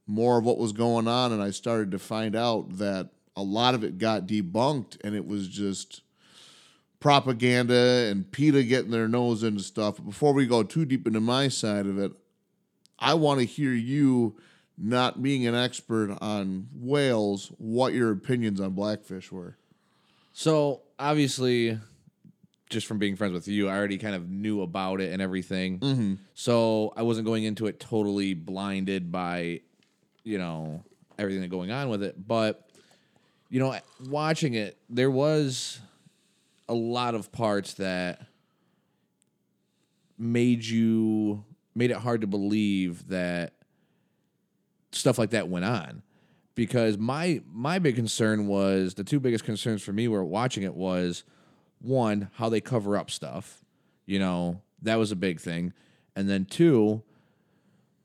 more 0.10 0.40
of 0.40 0.44
what 0.44 0.58
was 0.58 0.72
going 0.72 1.08
on 1.08 1.32
and 1.32 1.42
I 1.42 1.52
started 1.52 1.92
to 1.92 2.00
find 2.00 2.36
out 2.36 2.78
that 2.78 3.10
a 3.36 3.44
lot 3.44 3.76
of 3.76 3.84
it 3.84 3.98
got 3.98 4.28
debunked 4.28 4.98
and 5.04 5.16
it 5.16 5.28
was 5.28 5.48
just 5.48 6.02
propaganda 7.00 8.08
and 8.10 8.30
PETA 8.32 8.64
getting 8.64 8.92
their 8.92 9.08
nose 9.08 9.44
into 9.44 9.64
stuff. 9.64 9.98
But 9.98 10.08
before 10.08 10.34
we 10.34 10.46
go 10.46 10.64
too 10.64 10.84
deep 10.84 11.08
into 11.08 11.22
my 11.22 11.48
side 11.48 11.86
of 11.86 11.98
it, 11.98 12.12
I 12.98 13.14
want 13.14 13.40
to 13.40 13.46
hear 13.46 13.72
you, 13.72 14.38
not 14.78 15.22
being 15.22 15.46
an 15.48 15.56
expert 15.56 16.18
on 16.22 16.68
whales, 16.74 17.52
what 17.58 17.94
your 17.94 18.12
opinions 18.12 18.60
on 18.60 18.72
blackfish 18.72 19.32
were. 19.32 19.58
So 20.34 20.82
obviously, 20.98 21.80
just 22.70 22.88
from 22.88 22.98
being 22.98 23.16
friends 23.16 23.34
with 23.34 23.48
you, 23.48 23.70
I 23.70 23.78
already 23.78 23.98
kind 23.98 24.16
of 24.16 24.30
knew 24.30 24.62
about 24.62 25.02
it 25.02 25.14
and 25.14 25.22
everything. 25.22 25.80
Mm-hmm. 25.80 26.14
So 26.34 26.94
I 26.98 27.04
wasn't 27.04 27.26
going 27.26 27.44
into 27.44 27.68
it 27.68 27.80
totally 27.80 28.34
blinded 28.34 29.12
by, 29.12 29.62
you 30.30 30.38
know, 30.38 30.84
everything 31.18 31.42
that's 31.42 31.52
going 31.52 31.72
on 31.72 31.90
with 31.90 32.04
it. 32.04 32.16
But, 32.28 32.70
you 33.50 33.60
know, 33.60 33.76
watching 34.08 34.54
it, 34.54 34.78
there 34.88 35.10
was 35.10 35.80
a 36.68 36.74
lot 36.74 37.16
of 37.16 37.32
parts 37.32 37.74
that 37.76 38.22
made 40.20 40.64
you 40.64 41.44
made 41.74 41.90
it 41.90 41.98
hard 41.98 42.22
to 42.22 42.28
believe 42.28 43.08
that 43.08 43.54
stuff 44.92 45.18
like 45.18 45.32
that 45.32 45.48
went 45.48 45.66
on 45.66 46.04
because 46.54 46.98
my 46.98 47.42
my 47.52 47.80
big 47.80 47.96
concern 47.96 48.48
was 48.48 48.96
the 48.96 49.04
two 49.04 49.20
biggest 49.20 49.46
concerns 49.46 49.82
for 49.82 49.94
me 49.94 50.08
were 50.08 50.26
watching 50.26 50.64
it 50.64 50.74
was 50.74 51.24
one 51.80 52.30
how 52.34 52.50
they 52.50 52.60
cover 52.60 52.98
up 52.98 53.10
stuff 53.10 53.64
you 54.06 54.20
know 54.20 54.62
that 54.82 54.96
was 54.96 55.12
a 55.12 55.16
big 55.16 55.40
thing 55.40 55.72
and 56.16 56.30
then 56.30 56.44
two 56.44 57.02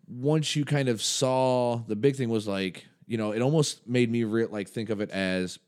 once 0.09 0.57
you 0.57 0.65
kind 0.65 0.89
of 0.89 1.03
saw 1.03 1.77
the 1.87 1.97
big 1.97 2.17
thing 2.17 2.29
was 2.29 2.47
like 2.47 2.87
you 3.07 3.19
know 3.19 3.33
it 3.33 3.43
almost 3.43 3.87
made 3.87 4.11
me 4.11 4.25
re- 4.25 4.47
like 4.47 4.69
think 4.69 4.91
of 4.91 5.01
it 5.01 5.11
as 5.11 5.59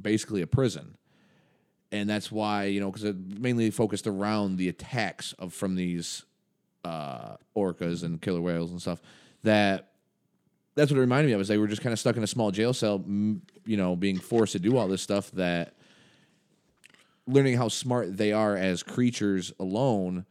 basically 0.00 0.42
a 0.42 0.46
prison. 0.46 0.96
And 1.90 2.08
that's 2.08 2.32
why 2.32 2.64
you 2.64 2.80
know 2.80 2.90
because 2.90 3.04
it 3.04 3.16
mainly 3.16 3.70
focused 3.70 4.06
around 4.06 4.56
the 4.56 4.68
attacks 4.68 5.34
of 5.34 5.52
from 5.52 5.74
these 5.74 6.24
uh, 6.84 7.36
orcas 7.56 8.02
and 8.02 8.20
killer 8.20 8.40
whales 8.40 8.70
and 8.70 8.80
stuff 8.80 9.00
that 9.44 9.90
that's 10.74 10.90
what 10.90 10.96
it 10.96 11.00
reminded 11.00 11.28
me 11.28 11.32
of 11.34 11.40
is 11.40 11.48
they 11.48 11.58
were 11.58 11.68
just 11.68 11.82
kind 11.82 11.92
of 11.92 11.98
stuck 11.98 12.16
in 12.16 12.22
a 12.22 12.26
small 12.26 12.50
jail 12.50 12.72
cell 12.72 13.04
you 13.06 13.76
know 13.76 13.94
being 13.94 14.18
forced 14.18 14.52
to 14.52 14.58
do 14.58 14.76
all 14.76 14.88
this 14.88 15.02
stuff 15.02 15.30
that 15.32 15.74
learning 17.26 17.56
how 17.56 17.68
smart 17.68 18.16
they 18.16 18.32
are 18.32 18.56
as 18.56 18.82
creatures 18.82 19.52
alone 19.60 20.24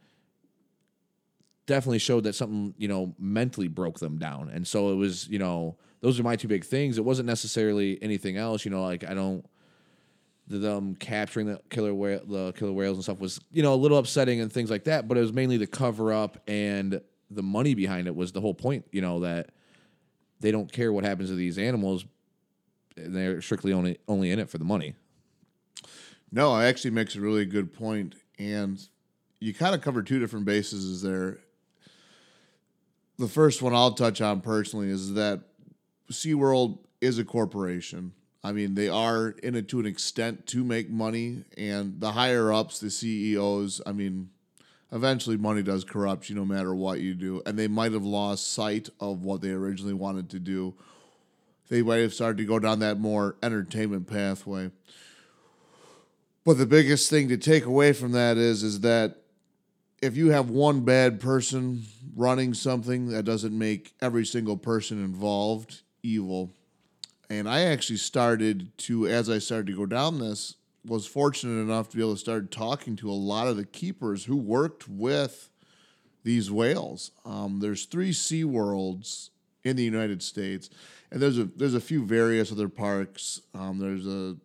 definitely 1.66 1.98
showed 1.98 2.24
that 2.24 2.34
something 2.34 2.74
you 2.76 2.88
know 2.88 3.14
mentally 3.18 3.68
broke 3.68 3.98
them 3.98 4.18
down 4.18 4.50
and 4.52 4.66
so 4.66 4.90
it 4.90 4.96
was 4.96 5.28
you 5.28 5.38
know 5.38 5.76
those 6.00 6.18
are 6.18 6.22
my 6.22 6.36
two 6.36 6.48
big 6.48 6.64
things 6.64 6.98
it 6.98 7.04
wasn't 7.04 7.26
necessarily 7.26 7.98
anything 8.02 8.36
else 8.36 8.64
you 8.64 8.70
know 8.70 8.82
like 8.82 9.04
i 9.08 9.14
don't 9.14 9.44
the 10.48 10.58
them 10.58 10.94
capturing 10.94 11.46
the 11.46 11.60
killer 11.70 11.94
whale, 11.94 12.20
the 12.26 12.52
killer 12.52 12.72
whales 12.72 12.96
and 12.96 13.04
stuff 13.04 13.18
was 13.18 13.40
you 13.52 13.62
know 13.62 13.74
a 13.74 13.76
little 13.76 13.98
upsetting 13.98 14.40
and 14.40 14.52
things 14.52 14.70
like 14.70 14.84
that. 14.84 15.08
But 15.08 15.18
it 15.18 15.20
was 15.20 15.32
mainly 15.32 15.56
the 15.56 15.66
cover 15.66 16.12
up 16.12 16.38
and 16.48 17.00
the 17.30 17.42
money 17.42 17.74
behind 17.74 18.06
it 18.06 18.14
was 18.14 18.32
the 18.32 18.40
whole 18.40 18.54
point. 18.54 18.84
You 18.92 19.00
know 19.00 19.20
that 19.20 19.50
they 20.40 20.50
don't 20.50 20.70
care 20.70 20.92
what 20.92 21.04
happens 21.04 21.30
to 21.30 21.36
these 21.36 21.58
animals; 21.58 22.04
and 22.96 23.14
they're 23.14 23.40
strictly 23.40 23.72
only 23.72 23.98
only 24.08 24.30
in 24.30 24.38
it 24.38 24.50
for 24.50 24.58
the 24.58 24.64
money. 24.64 24.94
No, 26.30 26.56
it 26.56 26.64
actually 26.64 26.92
makes 26.92 27.14
a 27.14 27.20
really 27.20 27.44
good 27.44 27.72
point, 27.72 28.14
and 28.38 28.80
you 29.38 29.54
kind 29.54 29.74
of 29.74 29.80
cover 29.80 30.02
two 30.02 30.18
different 30.18 30.44
bases 30.44 31.02
there. 31.02 31.38
The 33.22 33.28
first 33.28 33.62
one 33.62 33.72
I'll 33.72 33.92
touch 33.92 34.20
on 34.20 34.40
personally 34.40 34.90
is 34.90 35.14
that 35.14 35.42
SeaWorld 36.10 36.80
is 37.00 37.20
a 37.20 37.24
corporation. 37.24 38.14
I 38.42 38.50
mean, 38.50 38.74
they 38.74 38.88
are 38.88 39.28
in 39.44 39.54
it 39.54 39.68
to 39.68 39.78
an 39.78 39.86
extent 39.86 40.48
to 40.48 40.64
make 40.64 40.90
money, 40.90 41.44
and 41.56 42.00
the 42.00 42.10
higher 42.10 42.52
ups, 42.52 42.80
the 42.80 42.90
CEOs, 42.90 43.80
I 43.86 43.92
mean, 43.92 44.30
eventually 44.90 45.36
money 45.36 45.62
does 45.62 45.84
corrupt 45.84 46.30
you 46.30 46.34
no 46.34 46.44
matter 46.44 46.74
what 46.74 46.98
you 46.98 47.14
do. 47.14 47.40
And 47.46 47.56
they 47.56 47.68
might 47.68 47.92
have 47.92 48.04
lost 48.04 48.52
sight 48.52 48.88
of 48.98 49.22
what 49.22 49.40
they 49.40 49.50
originally 49.50 49.94
wanted 49.94 50.28
to 50.30 50.40
do. 50.40 50.74
They 51.68 51.82
might 51.82 51.98
have 51.98 52.14
started 52.14 52.38
to 52.38 52.44
go 52.44 52.58
down 52.58 52.80
that 52.80 52.98
more 52.98 53.36
entertainment 53.40 54.08
pathway. 54.08 54.72
But 56.44 56.58
the 56.58 56.66
biggest 56.66 57.08
thing 57.08 57.28
to 57.28 57.36
take 57.36 57.66
away 57.66 57.92
from 57.92 58.10
that 58.10 58.36
is 58.36 58.64
is 58.64 58.80
that 58.80 59.21
if 60.02 60.16
you 60.16 60.30
have 60.30 60.50
one 60.50 60.80
bad 60.80 61.20
person 61.20 61.84
running 62.14 62.52
something, 62.52 63.08
that 63.10 63.22
doesn't 63.24 63.56
make 63.56 63.94
every 64.02 64.26
single 64.26 64.56
person 64.56 65.02
involved 65.02 65.82
evil. 66.02 66.50
And 67.30 67.48
I 67.48 67.62
actually 67.62 67.96
started 67.96 68.76
to, 68.78 69.06
as 69.06 69.30
I 69.30 69.38
started 69.38 69.68
to 69.68 69.76
go 69.76 69.86
down 69.86 70.18
this, 70.18 70.56
was 70.84 71.06
fortunate 71.06 71.62
enough 71.62 71.88
to 71.88 71.96
be 71.96 72.02
able 72.02 72.14
to 72.14 72.18
start 72.18 72.50
talking 72.50 72.96
to 72.96 73.08
a 73.08 73.12
lot 73.12 73.46
of 73.46 73.56
the 73.56 73.64
keepers 73.64 74.24
who 74.24 74.36
worked 74.36 74.88
with 74.88 75.48
these 76.24 76.50
whales. 76.50 77.12
Um, 77.24 77.60
there's 77.60 77.84
three 77.84 78.12
Sea 78.12 78.42
Worlds 78.42 79.30
in 79.62 79.76
the 79.76 79.84
United 79.84 80.22
States, 80.22 80.68
and 81.12 81.22
there's 81.22 81.38
a 81.38 81.44
there's 81.44 81.74
a 81.74 81.80
few 81.80 82.04
various 82.04 82.50
other 82.50 82.68
parks. 82.68 83.40
Um, 83.54 83.78
there's 83.78 84.06
a 84.06 84.36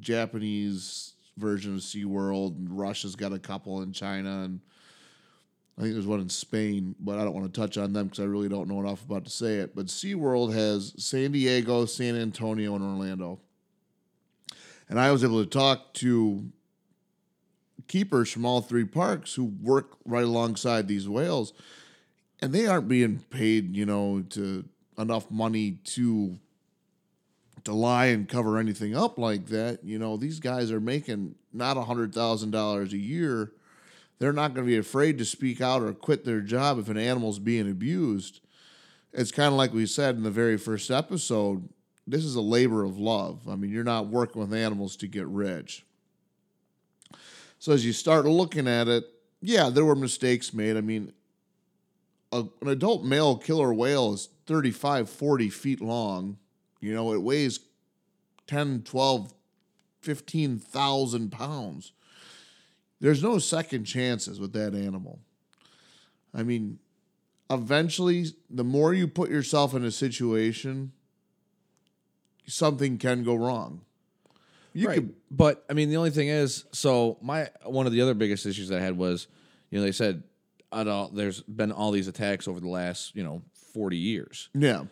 Japanese 0.00 1.12
version 1.36 1.74
of 1.74 1.80
SeaWorld, 1.80 2.56
and 2.56 2.78
Russia's 2.78 3.16
got 3.16 3.32
a 3.32 3.38
couple 3.38 3.82
in 3.82 3.92
China, 3.92 4.42
and 4.44 4.60
I 5.78 5.82
think 5.82 5.92
there's 5.92 6.06
one 6.06 6.20
in 6.20 6.28
Spain, 6.30 6.94
but 6.98 7.18
I 7.18 7.24
don't 7.24 7.34
want 7.34 7.52
to 7.52 7.60
touch 7.60 7.76
on 7.76 7.92
them 7.92 8.06
because 8.06 8.20
I 8.20 8.24
really 8.24 8.48
don't 8.48 8.68
know 8.68 8.80
enough 8.80 9.04
about 9.04 9.24
to 9.26 9.30
say 9.30 9.56
it. 9.56 9.74
But 9.74 9.86
SeaWorld 9.86 10.54
has 10.54 10.94
San 10.96 11.32
Diego, 11.32 11.84
San 11.84 12.16
Antonio, 12.16 12.74
and 12.74 12.82
Orlando. 12.82 13.40
And 14.88 14.98
I 14.98 15.12
was 15.12 15.22
able 15.22 15.44
to 15.44 15.50
talk 15.50 15.92
to 15.94 16.50
keepers 17.88 18.32
from 18.32 18.46
all 18.46 18.62
three 18.62 18.84
parks 18.84 19.34
who 19.34 19.44
work 19.44 19.96
right 20.04 20.24
alongside 20.24 20.88
these 20.88 21.08
whales, 21.08 21.52
and 22.40 22.52
they 22.52 22.66
aren't 22.66 22.88
being 22.88 23.18
paid, 23.30 23.76
you 23.76 23.84
know, 23.84 24.24
to 24.30 24.64
enough 24.98 25.30
money 25.30 25.72
to 25.84 26.38
to 27.66 27.74
lie 27.74 28.06
and 28.06 28.28
cover 28.28 28.58
anything 28.58 28.96
up 28.96 29.18
like 29.18 29.46
that. 29.46 29.84
You 29.84 29.98
know, 29.98 30.16
these 30.16 30.40
guys 30.40 30.72
are 30.72 30.80
making 30.80 31.34
not 31.52 31.76
a 31.76 31.82
hundred 31.82 32.14
thousand 32.14 32.50
dollars 32.52 32.92
a 32.92 32.98
year. 32.98 33.52
They're 34.18 34.32
not 34.32 34.54
going 34.54 34.66
to 34.66 34.70
be 34.70 34.78
afraid 34.78 35.18
to 35.18 35.24
speak 35.24 35.60
out 35.60 35.82
or 35.82 35.92
quit 35.92 36.24
their 36.24 36.40
job 36.40 36.78
if 36.78 36.88
an 36.88 36.96
animal's 36.96 37.38
being 37.38 37.70
abused. 37.70 38.40
It's 39.12 39.30
kind 39.30 39.48
of 39.48 39.54
like 39.54 39.74
we 39.74 39.86
said 39.86 40.16
in 40.16 40.22
the 40.22 40.30
very 40.30 40.56
first 40.56 40.90
episode. 40.90 41.68
This 42.06 42.24
is 42.24 42.34
a 42.34 42.40
labor 42.40 42.84
of 42.84 42.98
love. 42.98 43.48
I 43.48 43.56
mean, 43.56 43.70
you're 43.70 43.84
not 43.84 44.06
working 44.06 44.40
with 44.40 44.54
animals 44.54 44.96
to 44.96 45.08
get 45.08 45.26
rich. 45.26 45.84
So 47.58 47.72
as 47.72 47.84
you 47.84 47.92
start 47.92 48.26
looking 48.26 48.68
at 48.68 48.88
it, 48.88 49.04
yeah, 49.42 49.68
there 49.70 49.84
were 49.84 49.96
mistakes 49.96 50.54
made. 50.54 50.76
I 50.76 50.80
mean, 50.80 51.12
a, 52.32 52.44
an 52.62 52.68
adult 52.68 53.04
male 53.04 53.36
killer 53.36 53.72
whale 53.74 54.14
is 54.14 54.28
35, 54.46 55.10
40 55.10 55.50
feet 55.50 55.80
long. 55.80 56.38
You 56.86 56.94
know, 56.94 57.12
it 57.12 57.20
weighs 57.20 57.58
10, 58.46 58.82
12, 58.84 59.34
15,000 60.02 61.32
pounds. 61.32 61.92
There's 63.00 63.24
no 63.24 63.40
second 63.40 63.86
chances 63.86 64.38
with 64.38 64.52
that 64.52 64.72
animal. 64.72 65.18
I 66.32 66.44
mean, 66.44 66.78
eventually, 67.50 68.26
the 68.48 68.62
more 68.62 68.94
you 68.94 69.08
put 69.08 69.30
yourself 69.30 69.74
in 69.74 69.84
a 69.84 69.90
situation, 69.90 70.92
something 72.46 72.98
can 72.98 73.24
go 73.24 73.34
wrong. 73.34 73.80
You 74.72 74.86
right. 74.86 74.94
could, 74.94 75.14
but 75.28 75.64
I 75.68 75.72
mean, 75.72 75.90
the 75.90 75.96
only 75.96 76.10
thing 76.10 76.28
is, 76.28 76.66
so 76.70 77.18
my 77.20 77.48
one 77.64 77.86
of 77.86 77.92
the 77.92 78.00
other 78.00 78.14
biggest 78.14 78.46
issues 78.46 78.70
I 78.70 78.78
had 78.78 78.96
was, 78.96 79.26
you 79.70 79.78
know, 79.80 79.84
they 79.84 79.90
said, 79.90 80.22
all, 80.70 81.08
there's 81.08 81.40
been 81.40 81.72
all 81.72 81.90
these 81.90 82.06
attacks 82.06 82.46
over 82.46 82.60
the 82.60 82.68
last, 82.68 83.16
you 83.16 83.24
know, 83.24 83.42
40 83.72 83.96
years, 83.96 84.50
yeah, 84.54 84.84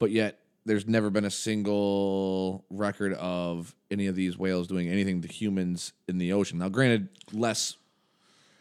but 0.00 0.10
yet 0.10 0.40
there's 0.66 0.86
never 0.86 1.10
been 1.10 1.24
a 1.24 1.30
single 1.30 2.64
record 2.70 3.14
of 3.14 3.74
any 3.90 4.08
of 4.08 4.16
these 4.16 4.36
whales 4.36 4.66
doing 4.66 4.88
anything 4.88 5.22
to 5.22 5.28
humans 5.28 5.92
in 6.08 6.18
the 6.18 6.32
ocean. 6.32 6.58
Now, 6.58 6.68
granted, 6.68 7.08
less 7.32 7.76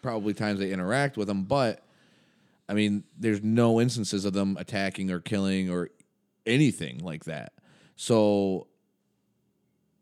probably 0.03 0.35
times 0.35 0.59
they 0.59 0.71
interact 0.71 1.17
with 1.17 1.27
them, 1.27 1.43
but 1.43 1.81
I 2.69 2.75
mean, 2.75 3.03
there's 3.17 3.43
no 3.43 3.81
instances 3.81 4.23
of 4.23 4.33
them 4.33 4.55
attacking 4.59 5.09
or 5.09 5.19
killing 5.19 5.69
or 5.69 5.89
anything 6.45 6.99
like 6.99 7.25
that. 7.25 7.53
So 7.95 8.67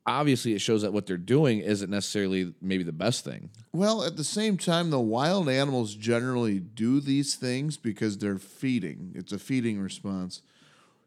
obviously, 0.06 0.54
it 0.54 0.60
shows 0.60 0.82
that 0.82 0.92
what 0.92 1.06
they're 1.06 1.18
doing 1.18 1.60
isn't 1.60 1.90
necessarily 1.90 2.54
maybe 2.62 2.84
the 2.84 2.92
best 2.92 3.24
thing. 3.24 3.50
Well, 3.72 4.04
at 4.04 4.18
the 4.18 4.26
same 4.26 4.58
time, 4.58 4.90
the 4.90 5.00
wild 5.00 5.48
animals 5.48 5.96
generally 5.96 6.60
do 6.60 7.00
these 7.00 7.36
things 7.36 7.78
because 7.78 8.18
they're 8.18 8.38
feeding. 8.38 9.14
It's 9.16 9.32
a 9.32 9.40
feeding 9.40 9.80
response. 9.80 10.42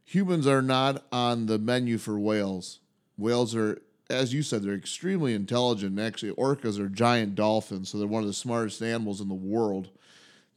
Humans 0.07 0.47
are 0.47 0.63
not 0.63 1.05
on 1.11 1.47
the 1.47 1.59
menu 1.59 1.99
for 1.99 2.19
whales. 2.19 2.79
Whales 3.19 3.57
are, 3.57 3.83
as 4.09 4.33
you 4.33 4.43
said, 4.43 4.63
they're 4.63 4.75
extremely 4.75 5.35
intelligent. 5.35 5.99
Actually, 5.99 6.33
orcas 6.33 6.79
are 6.79 6.89
giant 6.89 7.35
dolphins, 7.35 7.91
so 7.91 7.99
they're 7.99 8.07
one 8.07 8.23
of 8.23 8.29
the 8.29 8.33
smartest 8.33 8.81
animals 8.83 9.21
in 9.21 9.29
the 9.29 9.35
world. 9.35 9.89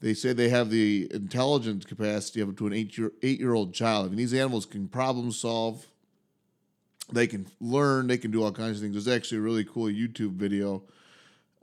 They 0.01 0.13
say 0.13 0.33
they 0.33 0.49
have 0.49 0.69
the 0.69 1.07
intelligence 1.11 1.83
capacity 1.83 2.41
of 2.41 2.49
up 2.49 2.57
to 2.57 2.67
an 2.67 2.73
eight 2.73 2.95
year 2.95 3.11
eight 3.23 3.39
year 3.39 3.53
old 3.53 3.73
child. 3.73 4.05
I 4.05 4.09
mean, 4.09 4.17
these 4.17 4.35
animals 4.35 4.67
can 4.67 4.87
problem 4.87 5.31
solve. 5.31 5.87
They 7.11 7.25
can 7.25 7.47
learn. 7.59 8.05
They 8.05 8.19
can 8.19 8.29
do 8.29 8.43
all 8.43 8.51
kinds 8.51 8.77
of 8.77 8.83
things. 8.83 8.93
There's 8.93 9.13
actually 9.13 9.39
a 9.39 9.41
really 9.41 9.65
cool 9.65 9.87
YouTube 9.87 10.33
video 10.33 10.83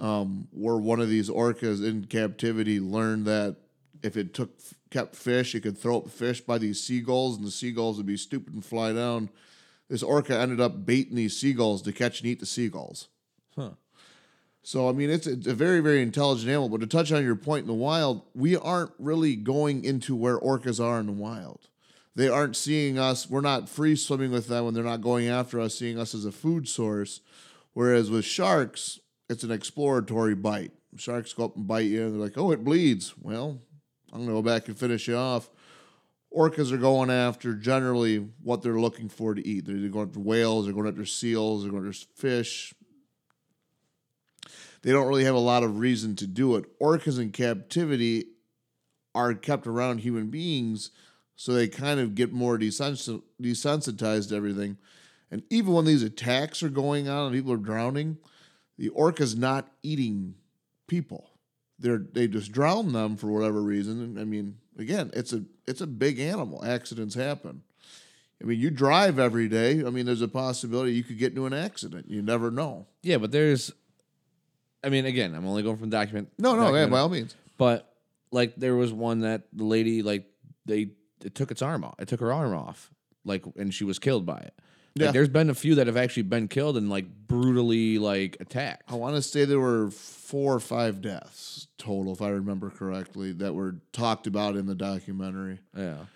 um, 0.00 0.48
where 0.50 0.76
one 0.76 1.00
of 1.00 1.08
these 1.08 1.30
orcas 1.30 1.86
in 1.86 2.06
captivity 2.06 2.80
learned 2.80 3.26
that 3.26 3.56
if 4.02 4.16
it 4.16 4.34
took 4.34 4.50
kept 4.90 5.16
fish, 5.16 5.54
it 5.54 5.60
could 5.60 5.78
throw 5.78 5.98
up 5.98 6.10
fish 6.10 6.40
by 6.40 6.58
these 6.58 6.82
seagulls, 6.82 7.36
and 7.36 7.46
the 7.46 7.50
seagulls 7.50 7.96
would 7.96 8.06
be 8.06 8.16
stupid 8.16 8.54
and 8.54 8.64
fly 8.64 8.92
down. 8.92 9.30
This 9.88 10.02
orca 10.02 10.36
ended 10.36 10.60
up 10.60 10.84
baiting 10.84 11.16
these 11.16 11.38
seagulls 11.38 11.82
to 11.82 11.92
catch 11.92 12.20
and 12.20 12.28
eat 12.28 12.40
the 12.40 12.46
seagulls. 12.46 13.08
Huh. 13.54 13.70
So 14.62 14.88
I 14.88 14.92
mean, 14.92 15.10
it's, 15.10 15.26
it's 15.26 15.46
a 15.46 15.54
very 15.54 15.80
very 15.80 16.02
intelligent 16.02 16.50
animal. 16.50 16.68
But 16.68 16.80
to 16.80 16.86
touch 16.86 17.12
on 17.12 17.24
your 17.24 17.36
point 17.36 17.62
in 17.62 17.68
the 17.68 17.74
wild, 17.74 18.22
we 18.34 18.56
aren't 18.56 18.92
really 18.98 19.36
going 19.36 19.84
into 19.84 20.16
where 20.16 20.38
orcas 20.38 20.84
are 20.84 20.98
in 20.98 21.06
the 21.06 21.12
wild. 21.12 21.68
They 22.16 22.28
aren't 22.28 22.56
seeing 22.56 22.98
us. 22.98 23.28
We're 23.28 23.42
not 23.42 23.68
free 23.68 23.94
swimming 23.94 24.32
with 24.32 24.48
them 24.48 24.64
when 24.64 24.74
they're 24.74 24.82
not 24.82 25.02
going 25.02 25.28
after 25.28 25.60
us, 25.60 25.78
seeing 25.78 25.98
us 25.98 26.14
as 26.14 26.24
a 26.24 26.32
food 26.32 26.66
source. 26.66 27.20
Whereas 27.74 28.10
with 28.10 28.24
sharks, 28.24 28.98
it's 29.28 29.44
an 29.44 29.50
exploratory 29.50 30.34
bite. 30.34 30.72
Sharks 30.96 31.34
go 31.34 31.44
up 31.44 31.56
and 31.56 31.66
bite 31.66 31.86
you, 31.86 32.06
and 32.06 32.14
they're 32.14 32.20
like, 32.20 32.38
"Oh, 32.38 32.52
it 32.52 32.64
bleeds." 32.64 33.14
Well, 33.20 33.60
I'm 34.12 34.20
gonna 34.20 34.32
go 34.32 34.42
back 34.42 34.68
and 34.68 34.78
finish 34.78 35.08
you 35.08 35.16
off. 35.16 35.50
Orcas 36.34 36.72
are 36.72 36.78
going 36.78 37.10
after 37.10 37.54
generally 37.54 38.18
what 38.42 38.62
they're 38.62 38.80
looking 38.80 39.08
for 39.08 39.34
to 39.34 39.46
eat. 39.46 39.64
They're 39.64 39.88
going 39.88 40.08
after 40.08 40.20
whales, 40.20 40.64
they're 40.64 40.74
going 40.74 40.88
after 40.88 41.06
seals, 41.06 41.62
they're 41.62 41.72
going 41.72 41.88
after 41.88 42.06
fish. 42.14 42.74
They 44.82 44.92
don't 44.92 45.08
really 45.08 45.24
have 45.24 45.34
a 45.34 45.38
lot 45.38 45.62
of 45.62 45.78
reason 45.78 46.14
to 46.16 46.26
do 46.26 46.56
it. 46.56 46.78
Orcas 46.78 47.18
in 47.18 47.32
captivity 47.32 48.26
are 49.14 49.34
kept 49.34 49.66
around 49.66 49.98
human 49.98 50.28
beings, 50.28 50.90
so 51.34 51.52
they 51.52 51.68
kind 51.68 51.98
of 51.98 52.14
get 52.14 52.32
more 52.32 52.58
desens- 52.58 53.22
desensitized 53.42 54.28
to 54.28 54.36
everything. 54.36 54.76
And 55.30 55.42
even 55.50 55.72
when 55.72 55.86
these 55.86 56.02
attacks 56.02 56.62
are 56.62 56.68
going 56.68 57.08
on 57.08 57.26
and 57.26 57.34
people 57.34 57.52
are 57.52 57.56
drowning, 57.56 58.18
the 58.78 58.90
orca's 58.90 59.34
not 59.34 59.72
eating 59.82 60.34
people 60.86 61.35
they're 61.78 61.98
they 61.98 62.28
just 62.28 62.52
drown 62.52 62.92
them 62.92 63.16
for 63.16 63.28
whatever 63.28 63.60
reason. 63.62 64.00
And 64.02 64.18
I 64.18 64.24
mean, 64.24 64.58
again, 64.78 65.10
it's 65.14 65.32
a 65.32 65.44
it's 65.66 65.80
a 65.80 65.86
big 65.86 66.18
animal. 66.18 66.64
Accidents 66.64 67.14
happen. 67.14 67.62
I 68.40 68.44
mean, 68.44 68.60
you 68.60 68.70
drive 68.70 69.18
every 69.18 69.48
day. 69.48 69.84
I 69.84 69.90
mean, 69.90 70.04
there's 70.04 70.22
a 70.22 70.28
possibility 70.28 70.92
you 70.92 71.04
could 71.04 71.18
get 71.18 71.32
into 71.32 71.46
an 71.46 71.54
accident. 71.54 72.10
You 72.10 72.20
never 72.20 72.50
know. 72.50 72.86
Yeah, 73.02 73.16
but 73.16 73.32
there's, 73.32 73.72
I 74.84 74.90
mean, 74.90 75.06
again, 75.06 75.34
I'm 75.34 75.46
only 75.46 75.62
going 75.62 75.78
from 75.78 75.88
document. 75.88 76.30
No, 76.38 76.54
no, 76.54 76.74
yeah, 76.74 76.86
by 76.86 76.98
all 76.98 77.08
means. 77.08 77.34
But 77.56 77.90
like, 78.30 78.54
there 78.56 78.76
was 78.76 78.92
one 78.92 79.20
that 79.20 79.44
the 79.54 79.64
lady 79.64 80.02
like 80.02 80.26
they 80.66 80.90
it 81.24 81.34
took 81.34 81.50
its 81.50 81.62
arm 81.62 81.82
off. 81.82 81.94
It 81.98 82.08
took 82.08 82.20
her 82.20 82.32
arm 82.32 82.54
off, 82.54 82.90
like, 83.24 83.44
and 83.56 83.72
she 83.72 83.84
was 83.84 83.98
killed 83.98 84.26
by 84.26 84.38
it. 84.38 84.54
Like, 84.96 85.06
Yeah. 85.06 85.12
there's 85.12 85.28
been 85.28 85.50
a 85.50 85.54
few 85.54 85.74
that 85.74 85.86
have 85.86 85.96
actually 85.96 86.22
been 86.22 86.48
killed 86.48 86.76
and 86.76 86.88
like 86.88 87.04
brutally 87.26 87.98
like 87.98 88.38
attacked. 88.40 88.90
I 88.90 88.94
want 88.94 89.14
to 89.16 89.22
say 89.22 89.44
there 89.44 89.60
were 89.60 89.90
four 89.90 90.54
or 90.54 90.60
five 90.60 91.02
deaths 91.02 91.68
total, 91.76 92.12
if 92.12 92.22
I 92.22 92.30
remember 92.30 92.70
correctly, 92.70 93.32
that 93.32 93.54
were 93.54 93.76
talked 93.92 94.26
about 94.26 94.56
in 94.56 94.66
the 94.66 94.74
documentary. 94.74 95.60
Yeah. 95.76 96.06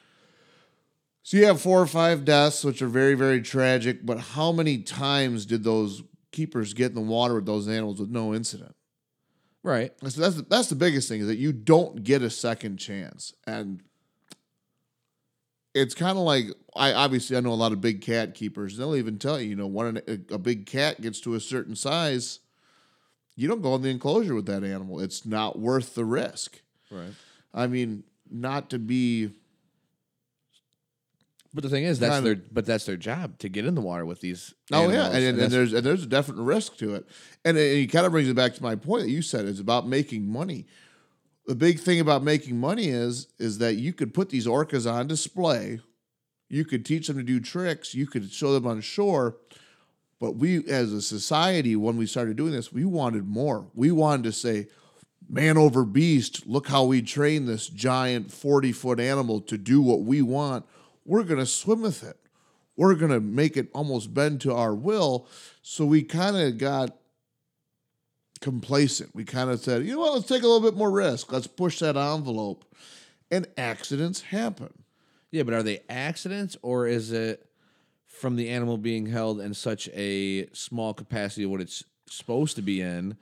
So 1.22 1.36
you 1.36 1.44
have 1.46 1.60
four 1.60 1.80
or 1.80 1.86
five 1.86 2.24
deaths, 2.24 2.64
which 2.64 2.80
are 2.80 2.88
very, 2.88 3.14
very 3.14 3.42
tragic. 3.42 4.04
But 4.06 4.18
how 4.18 4.50
many 4.50 4.78
times 4.78 5.44
did 5.44 5.62
those 5.62 6.02
keepers 6.32 6.72
get 6.72 6.86
in 6.88 6.94
the 6.94 7.00
water 7.02 7.34
with 7.34 7.46
those 7.46 7.68
animals 7.68 8.00
with 8.00 8.10
no 8.10 8.34
incident? 8.34 8.74
Right. 9.62 9.92
So 10.08 10.22
that's 10.22 10.36
the, 10.36 10.42
that's 10.48 10.68
the 10.70 10.74
biggest 10.74 11.06
thing 11.08 11.20
is 11.20 11.26
that 11.26 11.36
you 11.36 11.52
don't 11.52 12.02
get 12.02 12.22
a 12.22 12.30
second 12.30 12.78
chance, 12.78 13.34
and 13.46 13.82
it's 15.74 15.94
kind 15.94 16.18
of 16.18 16.24
like 16.24 16.46
I 16.76 16.92
obviously 16.92 17.36
I 17.36 17.40
know 17.40 17.52
a 17.52 17.54
lot 17.54 17.72
of 17.72 17.80
big 17.80 18.00
cat 18.00 18.34
keepers. 18.34 18.76
They'll 18.76 18.96
even 18.96 19.18
tell 19.18 19.40
you, 19.40 19.50
you 19.50 19.56
know, 19.56 19.66
when 19.66 19.98
a, 19.98 20.34
a 20.34 20.38
big 20.38 20.66
cat 20.66 21.00
gets 21.00 21.20
to 21.20 21.34
a 21.34 21.40
certain 21.40 21.76
size, 21.76 22.40
you 23.36 23.48
don't 23.48 23.62
go 23.62 23.74
in 23.74 23.82
the 23.82 23.88
enclosure 23.90 24.34
with 24.34 24.46
that 24.46 24.64
animal. 24.64 25.00
It's 25.00 25.24
not 25.24 25.58
worth 25.58 25.94
the 25.94 26.04
risk. 26.04 26.60
Right. 26.90 27.12
I 27.54 27.66
mean, 27.66 28.04
not 28.30 28.70
to 28.70 28.78
be 28.78 29.30
But 31.52 31.64
the 31.64 31.68
thing 31.70 31.84
is, 31.84 31.98
that's 31.98 32.22
their 32.22 32.36
but 32.36 32.64
that's 32.64 32.84
their 32.84 32.96
job 32.96 33.38
to 33.38 33.48
get 33.48 33.66
in 33.66 33.74
the 33.74 33.80
water 33.80 34.06
with 34.06 34.20
these. 34.20 34.54
Oh 34.72 34.88
yeah, 34.88 35.06
and, 35.06 35.16
and, 35.16 35.40
and 35.40 35.52
there's 35.52 35.72
and 35.72 35.84
there's 35.84 36.04
a 36.04 36.06
definite 36.06 36.42
risk 36.42 36.76
to 36.78 36.94
it, 36.94 37.06
and 37.44 37.58
it, 37.58 37.78
it 37.78 37.86
kind 37.88 38.06
of 38.06 38.12
brings 38.12 38.28
it 38.28 38.36
back 38.36 38.54
to 38.54 38.62
my 38.62 38.76
point 38.76 39.02
that 39.02 39.10
you 39.10 39.20
said 39.22 39.46
it's 39.46 39.58
about 39.60 39.88
making 39.88 40.30
money. 40.30 40.66
The 41.50 41.56
big 41.56 41.80
thing 41.80 41.98
about 41.98 42.22
making 42.22 42.60
money 42.60 42.90
is 42.90 43.26
is 43.40 43.58
that 43.58 43.74
you 43.74 43.92
could 43.92 44.14
put 44.14 44.28
these 44.28 44.46
orcas 44.46 44.88
on 44.88 45.08
display, 45.08 45.80
you 46.48 46.64
could 46.64 46.86
teach 46.86 47.08
them 47.08 47.16
to 47.16 47.24
do 47.24 47.40
tricks, 47.40 47.92
you 47.92 48.06
could 48.06 48.30
show 48.30 48.52
them 48.52 48.68
on 48.68 48.80
shore, 48.82 49.36
but 50.20 50.36
we 50.36 50.64
as 50.68 50.92
a 50.92 51.02
society 51.02 51.74
when 51.74 51.96
we 51.96 52.06
started 52.06 52.36
doing 52.36 52.52
this, 52.52 52.72
we 52.72 52.84
wanted 52.84 53.26
more. 53.26 53.66
We 53.74 53.90
wanted 53.90 54.22
to 54.26 54.32
say, 54.32 54.68
man 55.28 55.58
over 55.58 55.84
beast, 55.84 56.46
look 56.46 56.68
how 56.68 56.84
we 56.84 57.02
train 57.02 57.46
this 57.46 57.66
giant 57.66 58.30
forty 58.30 58.70
foot 58.70 59.00
animal 59.00 59.40
to 59.40 59.58
do 59.58 59.82
what 59.82 60.02
we 60.02 60.22
want. 60.22 60.64
We're 61.04 61.24
gonna 61.24 61.46
swim 61.46 61.82
with 61.82 62.04
it 62.04 62.16
we're 62.80 62.94
going 62.94 63.10
to 63.10 63.20
make 63.20 63.58
it 63.58 63.68
almost 63.74 64.14
bend 64.14 64.40
to 64.40 64.54
our 64.54 64.74
will. 64.74 65.26
So 65.60 65.84
we 65.84 66.02
kind 66.02 66.34
of 66.34 66.56
got 66.56 66.96
complacent. 68.40 69.14
We 69.14 69.24
kind 69.24 69.50
of 69.50 69.60
said, 69.60 69.84
you 69.84 69.94
know 69.94 70.00
what, 70.00 70.14
let's 70.14 70.26
take 70.26 70.42
a 70.42 70.46
little 70.46 70.60
bit 70.60 70.76
more 70.76 70.90
risk. 70.90 71.32
Let's 71.32 71.46
push 71.46 71.78
that 71.80 71.96
envelope. 71.96 72.64
And 73.30 73.46
accidents 73.56 74.22
happen. 74.22 74.72
yeah, 75.30 75.44
but 75.44 75.54
are 75.54 75.62
they 75.62 75.80
accidents 75.88 76.56
or 76.62 76.86
is 76.86 77.12
it 77.12 77.46
from 78.06 78.36
the 78.36 78.50
animal 78.50 78.76
being 78.76 79.06
held 79.06 79.40
in 79.40 79.54
such 79.54 79.88
a 79.94 80.46
small 80.52 80.92
capacity 80.92 81.44
of 81.44 81.50
what 81.50 81.60
it's 81.60 81.84
supposed 82.06 82.56
to 82.56 82.62
be 82.62 82.80
in, 82.80 83.16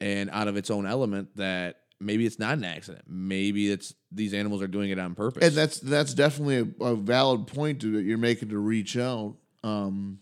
and 0.00 0.30
out 0.30 0.48
of 0.48 0.56
its 0.56 0.70
own 0.70 0.86
element 0.86 1.36
that 1.36 1.80
maybe 2.00 2.24
it's 2.26 2.38
not 2.38 2.54
an 2.54 2.64
accident. 2.64 3.04
Maybe 3.06 3.70
it's 3.70 3.94
these 4.12 4.34
animals 4.34 4.62
are 4.62 4.66
doing 4.66 4.90
it 4.90 4.98
on 4.98 5.14
purpose. 5.14 5.44
And 5.44 5.54
that's 5.54 5.80
that's 5.80 6.14
definitely 6.14 6.74
a, 6.80 6.84
a 6.84 6.96
valid 6.96 7.46
point 7.46 7.80
that 7.80 8.02
you're 8.02 8.18
making 8.18 8.50
to 8.50 8.58
reach 8.58 8.96
out. 8.96 9.36
Um, 9.62 10.20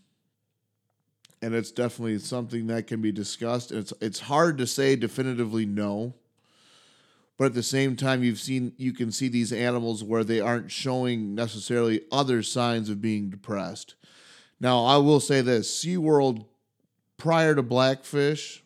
and 1.42 1.54
it's 1.54 1.72
definitely 1.72 2.18
something 2.20 2.68
that 2.68 2.86
can 2.86 3.02
be 3.02 3.12
discussed. 3.12 3.70
And 3.72 3.80
it's 3.80 3.92
it's 4.00 4.20
hard 4.20 4.56
to 4.58 4.66
say 4.66 4.96
definitively 4.96 5.66
no. 5.66 6.14
But 7.36 7.46
at 7.46 7.54
the 7.54 7.62
same 7.62 7.96
time, 7.96 8.22
you've 8.22 8.38
seen 8.38 8.72
you 8.76 8.92
can 8.92 9.10
see 9.10 9.28
these 9.28 9.52
animals 9.52 10.04
where 10.04 10.22
they 10.22 10.40
aren't 10.40 10.70
showing 10.70 11.34
necessarily 11.34 12.02
other 12.12 12.42
signs 12.42 12.88
of 12.88 13.00
being 13.02 13.28
depressed. 13.30 13.96
Now, 14.60 14.84
I 14.84 14.98
will 14.98 15.18
say 15.18 15.40
this: 15.40 15.84
SeaWorld, 15.84 16.46
prior 17.16 17.54
to 17.56 17.62
Blackfish, 17.62 18.62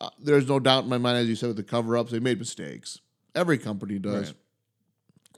uh, 0.00 0.10
there's 0.18 0.46
no 0.46 0.60
doubt 0.60 0.84
in 0.84 0.90
my 0.90 0.98
mind, 0.98 1.16
as 1.18 1.28
you 1.28 1.36
said, 1.36 1.46
with 1.46 1.56
the 1.56 1.62
cover-ups, 1.62 2.12
they 2.12 2.20
made 2.20 2.38
mistakes. 2.38 3.00
Every 3.34 3.56
company 3.56 3.98
does 3.98 4.26
Right. 4.28 4.34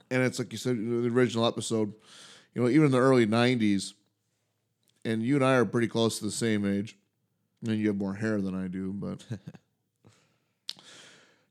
and 0.09 0.23
it's 0.23 0.39
like 0.39 0.51
you 0.51 0.57
said 0.57 0.75
in 0.75 1.03
the 1.03 1.09
original 1.09 1.45
episode, 1.45 1.93
you 2.53 2.61
know, 2.61 2.67
even 2.67 2.87
in 2.87 2.91
the 2.91 2.97
early 2.99 3.25
'90s, 3.25 3.93
and 5.03 5.23
you 5.23 5.35
and 5.35 5.45
I 5.45 5.55
are 5.55 5.65
pretty 5.65 5.87
close 5.87 6.19
to 6.19 6.25
the 6.25 6.31
same 6.31 6.65
age, 6.65 6.97
and 7.65 7.77
you 7.77 7.87
have 7.87 7.97
more 7.97 8.15
hair 8.15 8.41
than 8.41 8.55
I 8.55 8.67
do, 8.67 8.93
but 8.93 9.23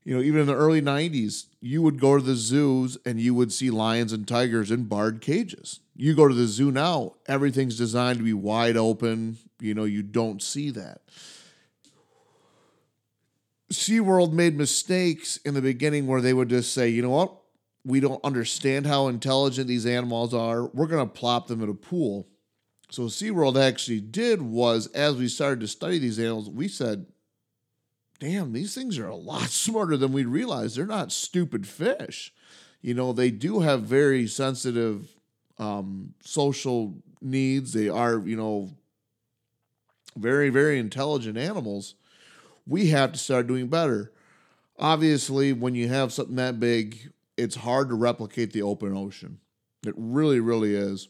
you 0.03 0.15
know, 0.15 0.21
even 0.21 0.41
in 0.41 0.47
the 0.47 0.55
early 0.55 0.81
'90s, 0.81 1.45
you 1.59 1.81
would 1.81 1.99
go 1.99 2.17
to 2.17 2.23
the 2.23 2.35
zoos 2.35 2.97
and 3.05 3.19
you 3.19 3.33
would 3.33 3.53
see 3.53 3.69
lions 3.69 4.13
and 4.13 4.27
tigers 4.27 4.71
in 4.71 4.85
barred 4.85 5.21
cages. 5.21 5.79
You 5.95 6.15
go 6.15 6.27
to 6.27 6.33
the 6.33 6.47
zoo 6.47 6.71
now, 6.71 7.13
everything's 7.27 7.77
designed 7.77 8.17
to 8.19 8.23
be 8.23 8.33
wide 8.33 8.77
open. 8.77 9.37
You 9.59 9.75
know, 9.75 9.83
you 9.83 10.01
don't 10.01 10.41
see 10.41 10.71
that. 10.71 11.01
SeaWorld 13.71 14.33
made 14.33 14.57
mistakes 14.57 15.37
in 15.37 15.53
the 15.53 15.61
beginning 15.61 16.05
where 16.07 16.21
they 16.21 16.33
would 16.33 16.49
just 16.49 16.73
say, 16.73 16.89
you 16.89 17.01
know 17.01 17.09
what? 17.09 17.35
We 17.85 17.99
don't 17.99 18.23
understand 18.23 18.85
how 18.85 19.07
intelligent 19.07 19.67
these 19.67 19.85
animals 19.85 20.33
are. 20.33 20.65
We're 20.67 20.87
going 20.87 21.07
to 21.07 21.13
plop 21.13 21.47
them 21.47 21.63
in 21.63 21.69
a 21.69 21.73
pool. 21.73 22.27
So, 22.91 23.03
SeaWorld 23.03 23.59
actually 23.59 24.01
did 24.01 24.41
was 24.41 24.85
as 24.87 25.15
we 25.15 25.27
started 25.27 25.61
to 25.61 25.67
study 25.67 25.97
these 25.97 26.19
animals, 26.19 26.49
we 26.49 26.67
said, 26.67 27.07
damn, 28.19 28.53
these 28.53 28.75
things 28.75 28.99
are 28.99 29.07
a 29.07 29.15
lot 29.15 29.43
smarter 29.49 29.97
than 29.97 30.13
we 30.13 30.25
realized. 30.25 30.77
They're 30.77 30.85
not 30.85 31.11
stupid 31.11 31.65
fish. 31.65 32.31
You 32.81 32.93
know, 32.93 33.13
they 33.13 33.31
do 33.31 33.61
have 33.61 33.81
very 33.81 34.27
sensitive 34.27 35.07
um, 35.57 36.13
social 36.21 36.95
needs. 37.21 37.73
They 37.73 37.89
are, 37.89 38.19
you 38.19 38.35
know, 38.35 38.69
very, 40.15 40.49
very 40.49 40.77
intelligent 40.77 41.37
animals 41.37 41.95
we 42.67 42.87
have 42.87 43.11
to 43.13 43.19
start 43.19 43.47
doing 43.47 43.67
better. 43.67 44.11
Obviously, 44.79 45.53
when 45.53 45.75
you 45.75 45.87
have 45.89 46.13
something 46.13 46.35
that 46.35 46.59
big, 46.59 47.11
it's 47.37 47.55
hard 47.55 47.89
to 47.89 47.95
replicate 47.95 48.53
the 48.53 48.61
open 48.61 48.95
ocean. 48.95 49.39
It 49.85 49.93
really, 49.97 50.39
really 50.39 50.75
is. 50.75 51.09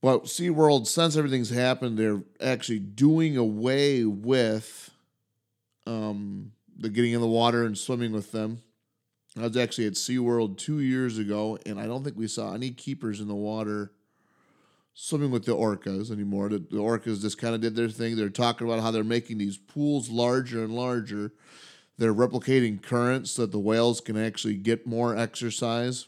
But 0.00 0.24
SeaWorld, 0.24 0.86
since 0.86 1.16
everything's 1.16 1.50
happened, 1.50 1.98
they're 1.98 2.22
actually 2.40 2.78
doing 2.78 3.36
away 3.36 4.04
with 4.04 4.90
um, 5.86 6.52
the 6.76 6.88
getting 6.88 7.12
in 7.12 7.20
the 7.20 7.26
water 7.26 7.64
and 7.64 7.76
swimming 7.76 8.12
with 8.12 8.30
them. 8.30 8.62
I 9.36 9.42
was 9.42 9.56
actually 9.56 9.86
at 9.86 9.94
SeaWorld 9.94 10.56
two 10.56 10.80
years 10.80 11.18
ago, 11.18 11.58
and 11.66 11.80
I 11.80 11.86
don't 11.86 12.04
think 12.04 12.16
we 12.16 12.28
saw 12.28 12.54
any 12.54 12.70
keepers 12.70 13.20
in 13.20 13.28
the 13.28 13.34
water 13.34 13.92
swimming 14.94 15.30
with 15.30 15.44
the 15.44 15.54
orcas 15.54 16.10
anymore. 16.10 16.48
The, 16.48 16.58
the 16.58 16.78
orcas 16.78 17.20
just 17.20 17.38
kind 17.38 17.54
of 17.54 17.60
did 17.60 17.76
their 17.76 17.88
thing. 17.88 18.16
They're 18.16 18.30
talking 18.30 18.66
about 18.66 18.80
how 18.80 18.90
they're 18.90 19.04
making 19.04 19.38
these 19.38 19.56
pools 19.56 20.10
larger 20.10 20.62
and 20.64 20.74
larger. 20.74 21.32
They're 21.98 22.14
replicating 22.14 22.82
currents 22.82 23.32
so 23.32 23.42
that 23.42 23.52
the 23.52 23.58
whales 23.58 24.00
can 24.00 24.16
actually 24.16 24.56
get 24.56 24.86
more 24.86 25.16
exercise. 25.16 26.06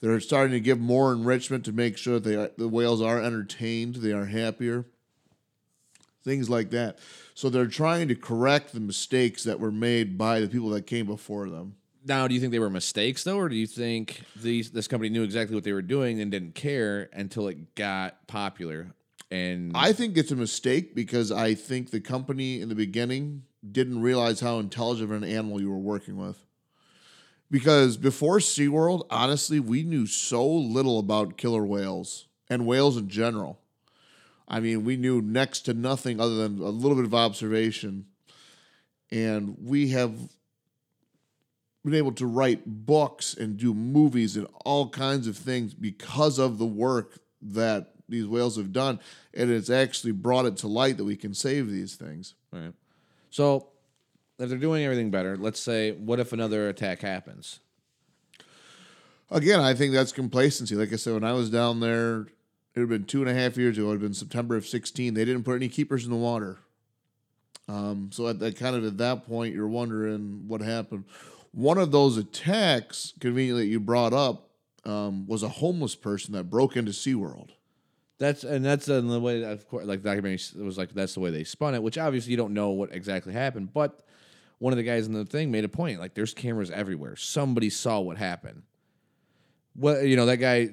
They're 0.00 0.20
starting 0.20 0.52
to 0.52 0.60
give 0.60 0.78
more 0.78 1.12
enrichment 1.12 1.64
to 1.64 1.72
make 1.72 1.96
sure 1.96 2.14
that 2.14 2.28
they 2.28 2.36
are, 2.36 2.50
the 2.58 2.68
whales 2.68 3.00
are 3.00 3.22
entertained, 3.22 3.96
they 3.96 4.12
are 4.12 4.26
happier, 4.26 4.84
things 6.22 6.50
like 6.50 6.70
that. 6.70 6.98
So 7.34 7.48
they're 7.48 7.66
trying 7.66 8.08
to 8.08 8.14
correct 8.14 8.72
the 8.72 8.80
mistakes 8.80 9.44
that 9.44 9.60
were 9.60 9.72
made 9.72 10.18
by 10.18 10.40
the 10.40 10.48
people 10.48 10.70
that 10.70 10.86
came 10.86 11.06
before 11.06 11.48
them. 11.48 11.76
now, 12.04 12.28
do 12.28 12.34
you 12.34 12.40
think 12.40 12.52
they 12.52 12.58
were 12.58 12.70
mistakes 12.70 13.24
though, 13.24 13.38
or 13.38 13.48
do 13.48 13.56
you 13.56 13.66
think 13.66 14.22
these 14.36 14.70
this 14.70 14.88
company 14.88 15.08
knew 15.08 15.22
exactly 15.22 15.54
what 15.54 15.64
they 15.64 15.72
were 15.72 15.82
doing 15.82 16.20
and 16.20 16.30
didn't 16.30 16.54
care 16.54 17.08
until 17.12 17.48
it 17.48 17.74
got 17.74 18.26
popular? 18.26 18.94
And 19.30 19.72
I 19.74 19.92
think 19.92 20.16
it's 20.16 20.30
a 20.30 20.36
mistake 20.36 20.94
because 20.94 21.32
I 21.32 21.54
think 21.54 21.90
the 21.90 22.00
company 22.00 22.60
in 22.60 22.68
the 22.68 22.74
beginning 22.74 23.44
didn't 23.72 24.00
realize 24.00 24.40
how 24.40 24.58
intelligent 24.58 25.10
of 25.10 25.22
an 25.22 25.28
animal 25.28 25.60
you 25.60 25.70
were 25.70 25.78
working 25.78 26.16
with. 26.16 26.44
Because 27.54 27.96
before 27.96 28.38
SeaWorld, 28.38 29.06
honestly, 29.10 29.60
we 29.60 29.84
knew 29.84 30.06
so 30.06 30.44
little 30.44 30.98
about 30.98 31.36
killer 31.36 31.64
whales 31.64 32.26
and 32.50 32.66
whales 32.66 32.96
in 32.96 33.08
general. 33.08 33.60
I 34.48 34.58
mean, 34.58 34.82
we 34.82 34.96
knew 34.96 35.22
next 35.22 35.60
to 35.66 35.72
nothing 35.72 36.20
other 36.20 36.34
than 36.34 36.58
a 36.58 36.70
little 36.70 36.96
bit 36.96 37.04
of 37.04 37.14
observation. 37.14 38.06
And 39.12 39.56
we 39.62 39.90
have 39.90 40.18
been 41.84 41.94
able 41.94 42.10
to 42.14 42.26
write 42.26 42.62
books 42.66 43.34
and 43.34 43.56
do 43.56 43.72
movies 43.72 44.36
and 44.36 44.48
all 44.64 44.88
kinds 44.88 45.28
of 45.28 45.36
things 45.36 45.74
because 45.74 46.40
of 46.40 46.58
the 46.58 46.66
work 46.66 47.20
that 47.40 47.92
these 48.08 48.26
whales 48.26 48.56
have 48.56 48.72
done. 48.72 48.98
And 49.32 49.52
it's 49.52 49.70
actually 49.70 50.10
brought 50.10 50.46
it 50.46 50.56
to 50.56 50.66
light 50.66 50.96
that 50.96 51.04
we 51.04 51.14
can 51.14 51.34
save 51.34 51.70
these 51.70 51.94
things. 51.94 52.34
right. 52.50 52.72
So 53.30 53.68
if 54.38 54.48
they're 54.48 54.58
doing 54.58 54.84
everything 54.84 55.10
better, 55.10 55.36
let's 55.36 55.60
say, 55.60 55.92
what 55.92 56.20
if 56.20 56.32
another 56.32 56.68
attack 56.68 57.00
happens? 57.00 57.60
Again, 59.30 59.60
I 59.60 59.74
think 59.74 59.92
that's 59.92 60.12
complacency. 60.12 60.74
Like 60.74 60.92
I 60.92 60.96
said, 60.96 61.14
when 61.14 61.24
I 61.24 61.32
was 61.32 61.50
down 61.50 61.80
there, 61.80 62.20
it 62.74 62.80
would 62.80 62.82
have 62.82 62.88
been 62.88 63.04
two 63.04 63.20
and 63.20 63.30
a 63.30 63.34
half 63.34 63.56
years 63.56 63.78
ago. 63.78 63.86
It 63.86 63.88
would 63.88 63.94
have 63.94 64.02
been 64.02 64.14
September 64.14 64.56
of 64.56 64.66
16. 64.66 65.14
They 65.14 65.24
didn't 65.24 65.44
put 65.44 65.54
any 65.54 65.68
keepers 65.68 66.04
in 66.04 66.10
the 66.10 66.16
water. 66.16 66.58
Um, 67.68 68.10
so 68.12 68.28
at 68.28 68.38
that 68.40 68.58
kind 68.58 68.76
of 68.76 68.84
at 68.84 68.98
that 68.98 69.26
point, 69.26 69.54
you're 69.54 69.68
wondering 69.68 70.44
what 70.46 70.60
happened. 70.60 71.04
One 71.52 71.78
of 71.78 71.92
those 71.92 72.16
attacks, 72.18 73.14
conveniently, 73.20 73.64
that 73.64 73.70
you 73.70 73.80
brought 73.80 74.12
up, 74.12 74.50
um, 74.84 75.26
was 75.26 75.42
a 75.42 75.48
homeless 75.48 75.94
person 75.94 76.34
that 76.34 76.50
broke 76.50 76.76
into 76.76 76.92
SeaWorld. 76.92 77.50
That's 78.18 78.44
and 78.44 78.64
that's 78.64 78.88
uh, 78.88 79.00
the 79.00 79.20
way 79.20 79.42
of 79.42 79.68
course 79.68 79.86
like 79.86 80.02
the 80.02 80.10
documentary 80.10 80.64
was 80.64 80.78
like 80.78 80.94
that's 80.94 81.14
the 81.14 81.20
way 81.20 81.30
they 81.30 81.44
spun 81.44 81.74
it, 81.74 81.82
which 81.82 81.98
obviously 81.98 82.30
you 82.30 82.36
don't 82.36 82.54
know 82.54 82.70
what 82.70 82.92
exactly 82.92 83.32
happened, 83.32 83.72
but 83.72 84.04
one 84.64 84.72
of 84.72 84.78
the 84.78 84.82
guys 84.82 85.06
in 85.06 85.12
the 85.12 85.26
thing 85.26 85.50
made 85.50 85.62
a 85.62 85.68
point 85.68 86.00
like 86.00 86.14
there's 86.14 86.32
cameras 86.32 86.70
everywhere. 86.70 87.16
Somebody 87.16 87.68
saw 87.68 88.00
what 88.00 88.16
happened. 88.16 88.62
Well, 89.76 90.02
you 90.02 90.16
know 90.16 90.24
that 90.24 90.38
guy 90.38 90.68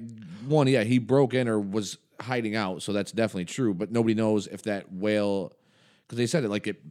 one 0.48 0.68
yeah, 0.68 0.84
he 0.84 0.98
broke 0.98 1.34
in 1.34 1.50
or 1.50 1.60
was 1.60 1.98
hiding 2.22 2.56
out, 2.56 2.84
so 2.84 2.94
that's 2.94 3.12
definitely 3.12 3.46
true, 3.46 3.74
but 3.74 3.92
nobody 3.92 4.14
knows 4.14 4.48
if 4.48 4.62
that 4.64 4.94
whale 4.94 5.52
cuz 6.08 6.16
they 6.16 6.26
said 6.26 6.46
it 6.46 6.50
like 6.50 6.68
it 6.68 6.82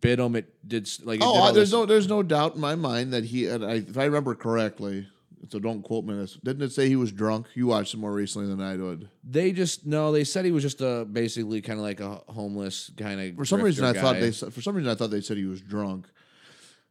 bit 0.00 0.20
him, 0.20 0.36
it 0.36 0.54
did 0.68 0.88
like 1.02 1.18
it 1.20 1.24
Oh, 1.26 1.42
I, 1.42 1.50
there's 1.50 1.70
this- 1.70 1.72
no 1.72 1.84
there's 1.84 2.06
no 2.08 2.22
doubt 2.22 2.54
in 2.54 2.60
my 2.60 2.76
mind 2.76 3.12
that 3.12 3.24
he 3.24 3.46
and 3.48 3.64
I, 3.64 3.72
if 3.74 3.98
I 3.98 4.04
remember 4.04 4.36
correctly, 4.36 5.08
So 5.48 5.58
don't 5.58 5.82
quote 5.82 6.04
me 6.04 6.14
on 6.14 6.20
this. 6.20 6.34
Didn't 6.42 6.62
it 6.62 6.72
say 6.72 6.88
he 6.88 6.96
was 6.96 7.12
drunk? 7.12 7.46
You 7.54 7.68
watched 7.68 7.94
it 7.94 7.98
more 7.98 8.12
recently 8.12 8.48
than 8.48 8.60
I 8.60 8.76
did. 8.76 9.08
They 9.22 9.52
just 9.52 9.86
no. 9.86 10.12
They 10.12 10.24
said 10.24 10.44
he 10.44 10.50
was 10.50 10.62
just 10.62 10.80
a 10.80 11.06
basically 11.10 11.62
kind 11.62 11.78
of 11.78 11.84
like 11.84 12.00
a 12.00 12.20
homeless 12.28 12.90
kind 12.96 13.20
of. 13.20 13.36
For 13.36 13.44
some 13.44 13.62
reason, 13.62 13.84
I 13.84 13.92
thought 13.92 14.18
they. 14.20 14.30
For 14.32 14.60
some 14.60 14.74
reason, 14.74 14.90
I 14.90 14.94
thought 14.94 15.10
they 15.10 15.20
said 15.20 15.36
he 15.36 15.44
was 15.44 15.60
drunk, 15.60 16.06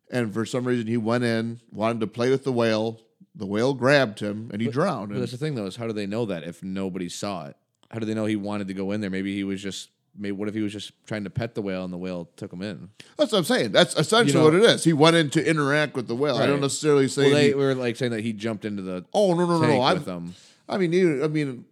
and 0.10 0.34
for 0.34 0.46
some 0.46 0.66
reason, 0.66 0.88
he 0.88 0.98
went 0.98 1.24
in, 1.24 1.60
wanted 1.72 2.00
to 2.00 2.08
play 2.08 2.30
with 2.30 2.44
the 2.44 2.52
whale. 2.52 3.02
The 3.36 3.46
whale 3.46 3.76
grabbed 3.76 4.20
him, 4.20 4.50
and 4.52 4.62
he 4.62 4.68
drowned. 4.68 5.10
But 5.12 5.20
that's 5.20 5.32
the 5.32 5.38
thing, 5.38 5.54
though, 5.54 5.68
is 5.68 5.76
how 5.76 5.86
do 5.86 5.94
they 5.94 6.08
know 6.08 6.26
that 6.26 6.44
if 6.44 6.64
nobody 6.64 7.10
saw 7.10 7.46
it? 7.46 7.56
How 7.92 8.00
do 8.00 8.06
they 8.06 8.16
know 8.16 8.26
he 8.26 8.36
wanted 8.36 8.68
to 8.70 8.74
go 8.74 8.92
in 8.92 9.02
there? 9.02 9.12
Maybe 9.12 9.36
he 9.36 9.44
was 9.44 9.62
just. 9.62 9.90
Maybe 10.17 10.32
what 10.32 10.47
if 10.47 10.56
he 10.56 10.62
was 10.62 10.73
just 10.73 10.91
trying 11.06 11.23
to 11.25 11.30
pet 11.30 11.53
the 11.56 11.62
whale 11.62 11.84
and 11.84 11.93
the 11.93 11.97
whale 11.97 12.30
took 12.38 12.51
him 12.51 12.62
in? 12.63 12.89
that's 13.17 13.32
what 13.32 13.38
I'm 13.39 13.43
saying. 13.43 13.71
That's 13.71 13.95
essentially 13.95 14.34
You 14.34 14.39
know- 14.39 14.43
what 14.45 14.56
it 14.56 14.63
is. 14.75 14.84
He 14.84 14.93
went 14.93 15.15
in 15.15 15.30
to 15.32 15.47
interact 15.47 15.95
with 15.95 16.08
the 16.08 16.15
whale. 16.15 16.38
I 16.38 16.47
don't 16.47 16.62
necessarily 16.62 17.08
say. 17.08 17.23
Well, 17.27 17.34
they 17.36 17.47
he- 17.49 17.53
were 17.53 17.75
like 17.75 17.95
saying 17.95 18.12
that 18.12 18.21
he 18.21 18.34
jumped 18.34 18.65
into 18.65 18.82
the 18.82 19.06
oh 19.13 19.34
no 19.36 19.45
no 19.45 19.62
no 19.62 19.67
no! 19.67 19.93
with 19.93 20.06
them. 20.06 20.34
I 20.67 20.77
mean, 20.77 20.91
you, 20.91 21.23
I 21.23 21.27
mean, 21.27 21.65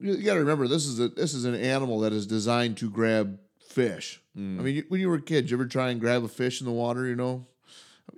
you, 0.00 0.16
got 0.22 0.34
to 0.34 0.40
remember 0.40 0.66
this 0.68 0.86
is 0.86 1.00
a 1.00 1.08
this 1.08 1.34
is 1.34 1.44
an 1.44 1.54
animal 1.54 2.00
that 2.00 2.12
is 2.12 2.26
designed 2.26 2.76
to 2.78 2.90
grab 2.90 3.38
fish. 3.68 4.20
Mm. 4.38 4.58
I 4.58 4.62
mean, 4.62 4.76
you, 4.76 4.84
when 4.88 5.00
you 5.00 5.08
were 5.08 5.16
a 5.16 5.20
kid, 5.22 5.42
did 5.42 5.50
you 5.50 5.56
ever 5.56 5.66
try 5.66 5.90
and 5.90 6.00
grab 6.00 6.24
a 6.24 6.28
fish 6.28 6.60
in 6.60 6.66
the 6.66 6.72
water? 6.72 7.06
You 7.06 7.16
know, 7.16 7.46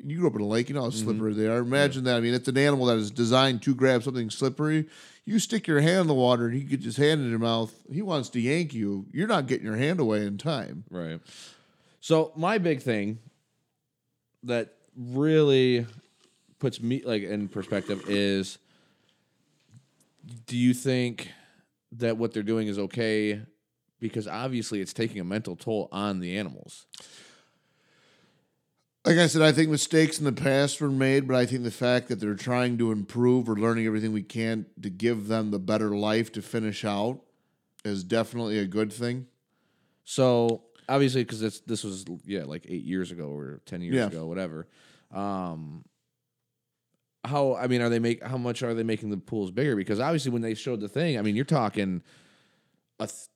you 0.05 0.19
grew 0.19 0.29
up 0.29 0.35
in 0.35 0.41
a 0.43 0.47
lake. 0.47 0.69
You 0.69 0.75
know 0.75 0.83
how 0.83 0.89
Mm-hmm. 0.91 1.05
slippery 1.05 1.35
they 1.35 1.47
are. 1.47 1.59
Imagine 1.59 2.05
that. 2.05 2.17
I 2.17 2.21
mean, 2.21 2.35
it's 2.35 2.49
an 2.49 2.59
animal 2.59 2.87
that 2.87 2.99
is 2.99 3.11
designed 3.11 3.63
to 3.63 3.75
grab 3.75 4.03
something 4.03 4.31
slippery. 4.31 4.87
You 5.27 5.39
stick 5.41 5.67
your 5.67 5.81
hand 5.81 6.03
in 6.03 6.07
the 6.07 6.15
water, 6.15 6.47
and 6.47 6.55
he 6.55 6.63
gets 6.63 6.85
his 6.85 6.97
hand 6.97 7.21
in 7.21 7.29
your 7.29 7.41
mouth. 7.41 7.75
He 7.93 8.01
wants 8.01 8.31
to 8.31 8.41
yank 8.41 8.73
you. 8.73 9.07
You're 9.13 9.27
not 9.27 9.47
getting 9.47 9.67
your 9.67 9.77
hand 9.77 10.01
away 10.01 10.25
in 10.25 10.39
time. 10.39 10.85
Right. 10.89 11.21
So 12.01 12.33
my 12.37 12.59
big 12.59 12.81
thing 12.81 13.19
that 14.45 14.73
really 14.97 15.85
puts 16.59 16.81
me 16.81 17.03
like 17.05 17.25
in 17.25 17.49
perspective 17.49 18.05
is 18.09 18.59
do 20.47 20.57
you 20.57 20.73
think 20.73 21.33
that 21.93 22.17
what 22.17 22.33
they're 22.33 22.43
doing 22.43 22.69
is 22.69 22.79
okay 22.79 23.43
because 24.01 24.29
obviously 24.29 24.81
it's 24.81 24.93
taking 24.93 25.21
a 25.21 25.25
mental 25.25 25.57
toll 25.57 25.89
on 25.93 26.21
the 26.21 26.37
animals. 26.39 26.87
Like 29.07 29.19
I 29.19 29.29
said, 29.29 29.43
I 29.43 29.53
think 29.53 29.71
mistakes 29.71 30.19
in 30.19 30.25
the 30.25 30.33
past 30.33 30.81
were 30.81 30.91
made, 30.91 31.29
but 31.29 31.37
I 31.37 31.47
think 31.47 31.63
the 31.63 31.71
fact 31.71 32.09
that 32.09 32.19
they're 32.19 32.35
trying 32.35 32.77
to 32.79 32.91
improve, 32.91 33.47
we're 33.47 33.55
learning 33.55 33.87
everything 33.87 34.13
we 34.13 34.25
can 34.25 34.67
to 34.83 34.91
give 34.91 35.29
them 35.29 35.53
the 35.53 35.61
better 35.61 35.91
life 35.91 36.33
to 36.33 36.43
finish 36.43 36.85
out 36.85 37.21
is 37.85 38.03
definitely 38.03 38.59
a 38.59 38.67
good 38.67 38.93
thing. 38.93 39.29
So 40.05 40.65
obviously, 40.89 41.23
because 41.23 41.39
this 41.39 41.61
this 41.61 41.85
was 41.85 42.05
yeah 42.25 42.43
like 42.45 42.67
eight 42.69 42.83
years 42.83 43.13
ago 43.13 43.29
or 43.29 43.61
ten 43.65 43.81
years 43.81 43.95
Yeah. 43.95 44.07
ago, 44.07 44.27
whatever. 44.27 44.67
Um, 45.15 45.85
how 47.25 47.55
I 47.55 47.69
mean, 47.69 47.83
are 47.83 47.89
they 47.89 48.01
make 48.01 48.25
how 48.25 48.39
much 48.39 48.65
are 48.65 48.75
they 48.75 48.83
making 48.83 49.11
the 49.11 49.19
pools 49.19 49.53
bigger? 49.53 49.77
Because 49.77 50.01
obviously, 50.01 50.33
when 50.33 50.43
they 50.43 50.55
showed 50.55 50.81
the 50.81 50.89
thing, 50.89 51.17
I 51.17 51.23
mean, 51.23 51.37
you're 51.37 51.45
talking 51.45 52.03
a 52.99 53.07
th- 53.07 53.29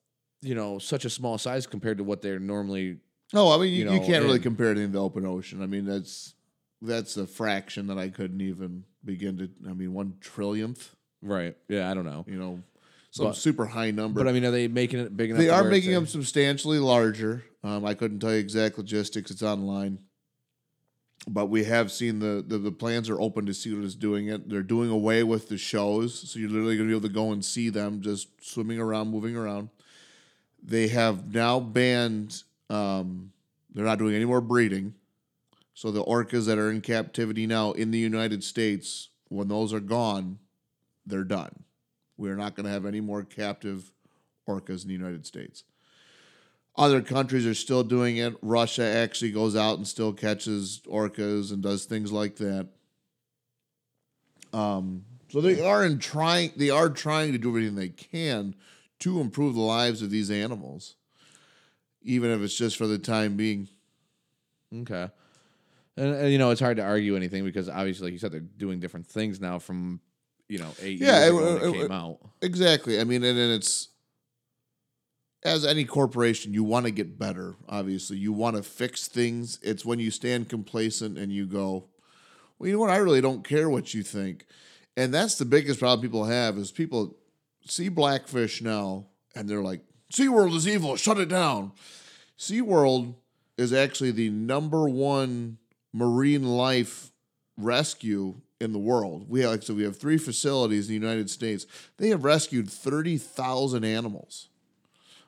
you 0.43 0.57
know 0.57 0.81
such 0.81 1.05
a 1.05 1.11
small 1.11 1.39
size 1.39 1.69
compared 1.69 1.99
to 1.99 2.05
what 2.05 2.23
they're 2.23 2.41
normally. 2.41 2.99
No, 3.33 3.53
I 3.53 3.59
mean 3.59 3.73
you, 3.73 3.85
You 3.85 3.93
you, 3.95 4.01
can't 4.01 4.23
really 4.25 4.35
and- 4.37 4.43
compare 4.43 4.73
it 4.73 4.77
to 4.77 4.87
the 4.89 5.01
open 5.01 5.25
ocean. 5.27 5.63
I 5.63 5.67
mean 5.67 5.85
that's 5.85 6.35
that's 6.83 7.17
a 7.17 7.27
fraction 7.27 7.87
that 7.89 7.99
I 7.99 8.09
couldn't 8.09 8.41
even 8.41 8.85
begin 9.05 9.37
to. 9.39 9.51
I 9.69 9.73
mean 9.73 9.93
one 9.93 10.15
trillionth, 10.21 10.89
Right. 11.23 11.57
Yeah, 11.69 11.91
I 11.91 11.95
don't 11.95 12.07
know, 12.07 12.25
you 12.27 12.39
know, 12.39 12.63
some 13.11 13.27
But- 13.27 13.37
super 13.37 13.67
high 13.67 13.91
number. 13.91 14.21
but 14.23 14.29
I 14.29 14.33
mean, 14.33 14.45
are 14.45 14.51
they 14.51 14.69
making 14.69 15.01
it 15.01 15.17
big 15.17 15.31
enough? 15.31 15.41
they 15.41 15.49
are 15.51 15.65
making 15.65 15.93
them 15.93 16.07
substantially 16.07 16.79
larger. 16.79 17.45
Um, 17.63 17.85
I 17.85 17.95
couldn't 17.95 18.21
tell 18.21 18.33
you 18.33 18.39
exact 18.39 18.79
logistics; 18.79 19.31
it's 19.31 19.43
online. 19.43 19.99
But 21.29 21.47
we 21.51 21.65
have 21.65 21.93
seen 21.93 22.19
the, 22.21 22.43
the 22.47 22.57
the 22.57 22.73
plans 22.73 23.11
are 23.11 23.21
open 23.21 23.45
to 23.45 23.53
see 23.53 23.75
what 23.75 23.85
is 23.85 23.95
doing 23.95 24.29
it. 24.29 24.49
They're 24.49 24.63
doing 24.63 24.89
away 24.89 25.23
with 25.23 25.51
the 25.51 25.59
shows, 25.59 26.31
so 26.31 26.39
you're 26.39 26.49
literally 26.49 26.77
going 26.79 26.89
to 26.89 26.93
be 26.95 26.97
able 26.99 27.09
to 27.09 27.15
go 27.15 27.31
and 27.33 27.45
see 27.45 27.69
them 27.69 28.01
just 28.01 28.29
swimming 28.43 28.79
around, 28.81 29.09
moving 29.11 29.37
around. 29.37 29.69
They 30.63 30.89
have 30.89 31.35
now 31.35 31.61
banned. 31.61 32.43
Um, 32.71 33.33
they're 33.75 33.85
not 33.85 33.99
doing 33.99 34.15
any 34.15 34.25
more 34.25 34.41
breeding. 34.41 34.95
So 35.75 35.91
the 35.91 36.05
orcas 36.05 36.47
that 36.47 36.59
are 36.59 36.71
in 36.71 36.81
captivity 36.81 37.47
now 37.47 37.73
in 37.73 37.91
the 37.91 37.99
United 37.99 38.43
States, 38.43 39.11
when 39.29 39.49
those 39.49 39.73
are 39.73 39.81
gone, 39.81 40.39
they're 41.07 41.25
done. 41.25 41.65
We're 42.17 42.37
not 42.37 42.55
going 42.55 42.67
to 42.67 42.73
have 42.73 42.87
any 42.87 43.01
more 43.01 43.23
captive 43.23 43.91
orcas 44.49 44.83
in 44.83 44.89
the 44.89 44.95
United 44.95 45.27
States. 45.27 45.65
Other 46.77 47.03
countries 47.03 47.47
are 47.47 47.55
still 47.55 47.83
doing 47.83 48.19
it. 48.19 48.37
Russia 48.43 48.85
actually 48.85 49.33
goes 49.33 49.57
out 49.57 49.79
and 49.79 49.87
still 49.87 50.13
catches 50.13 50.81
orcas 50.87 51.53
and 51.53 51.63
does 51.63 51.85
things 51.85 52.13
like 52.13 52.37
that. 52.37 52.69
Um, 54.53 55.05
so 55.31 55.41
they 55.41 55.65
are 55.65 55.85
in 55.85 55.99
trying. 55.99 56.53
They 56.57 56.71
are 56.71 56.89
trying 56.89 57.33
to 57.33 57.39
do 57.39 57.51
everything 57.51 57.77
they 57.77 57.89
can 57.89 58.55
to 59.01 59.21
improve 59.21 59.55
the 59.55 59.61
lives 59.61 60.03
of 60.03 60.11
these 60.11 60.31
animals, 60.31 60.97
even 62.03 62.31
if 62.31 62.41
it's 62.41 62.55
just 62.57 62.77
for 62.77 62.87
the 62.87 62.99
time 62.99 63.37
being. 63.37 63.69
Okay. 64.75 65.09
And, 65.97 66.15
and, 66.15 66.33
you 66.33 66.39
know, 66.39 66.51
it's 66.51 66.61
hard 66.61 66.77
to 66.79 66.85
argue 66.85 67.17
anything 67.17 67.45
because 67.45 67.69
obviously, 67.69 68.07
like 68.07 68.13
you 68.13 68.19
said, 68.19 68.33
they're 68.33 68.41
doing 68.41 68.81
different 68.81 69.07
things 69.07 69.41
now 69.41 69.59
from 69.59 70.01
you 70.49 70.59
know 70.59 70.71
eight 70.81 70.99
Yeah, 71.01 71.19
years 71.21 71.25
it- 71.25 71.29
ago 71.29 71.37
when 71.37 71.47
it- 71.47 71.63
it, 71.63 71.69
it- 71.69 71.83
came 71.83 71.93
out. 71.93 72.19
Exactly. 72.43 73.01
I 73.01 73.05
mean, 73.05 73.23
and, 73.25 73.39
and 73.39 73.53
it's 73.53 73.89
as 75.43 75.65
any 75.65 75.85
corporation, 75.85 76.53
you 76.53 76.63
want 76.63 76.85
to 76.87 76.93
get 76.93 77.19
better. 77.19 77.57
Obviously, 77.69 78.19
you 78.19 78.33
want 78.33 78.57
to 78.57 78.63
fix 78.63 79.09
things. 79.09 79.59
It's 79.63 79.85
when 79.85 79.99
you 79.99 80.11
stand 80.11 80.49
complacent 80.49 81.17
and 81.19 81.33
you 81.33 81.47
go, 81.47 81.89
"Well, 82.59 82.67
you 82.69 82.75
know 82.75 82.81
what? 82.81 82.91
I 82.91 82.97
really 82.99 83.21
don't 83.23 83.43
care 83.47 83.69
what 83.71 83.95
you 83.95 84.03
think." 84.03 84.45
And 84.97 85.15
that's 85.15 85.37
the 85.37 85.45
biggest 85.47 85.79
problem 85.81 86.03
people 86.03 86.25
have 86.27 86.59
is 86.59 86.71
people 86.71 87.17
see 87.65 87.89
blackfish 87.89 88.61
now 88.61 89.07
and 89.35 89.49
they're 89.49 89.63
like, 89.63 89.83
"SeaWorld 90.11 90.55
is 90.55 90.69
evil. 90.69 90.97
Shut 90.97 91.19
it 91.19 91.29
down." 91.29 91.73
SeaWorld 92.39 93.15
is 93.57 93.73
actually 93.73 94.11
the 94.11 94.31
number 94.31 94.89
one 94.89 95.59
marine 95.93 96.45
life 96.45 97.13
rescue 97.57 98.41
in 98.61 98.73
the 98.73 98.79
world. 98.79 99.27
We 99.29 99.41
have, 99.41 99.65
so 99.65 99.75
we 99.75 99.83
have 99.83 99.97
three 99.97 100.19
facilities 100.19 100.89
in 100.89 101.01
the 101.01 101.07
United 101.07 101.31
States. 101.31 101.67
They 101.97 102.09
have 102.09 102.25
rescued 102.25 102.71
30,000 102.71 103.85
animals 103.85 104.49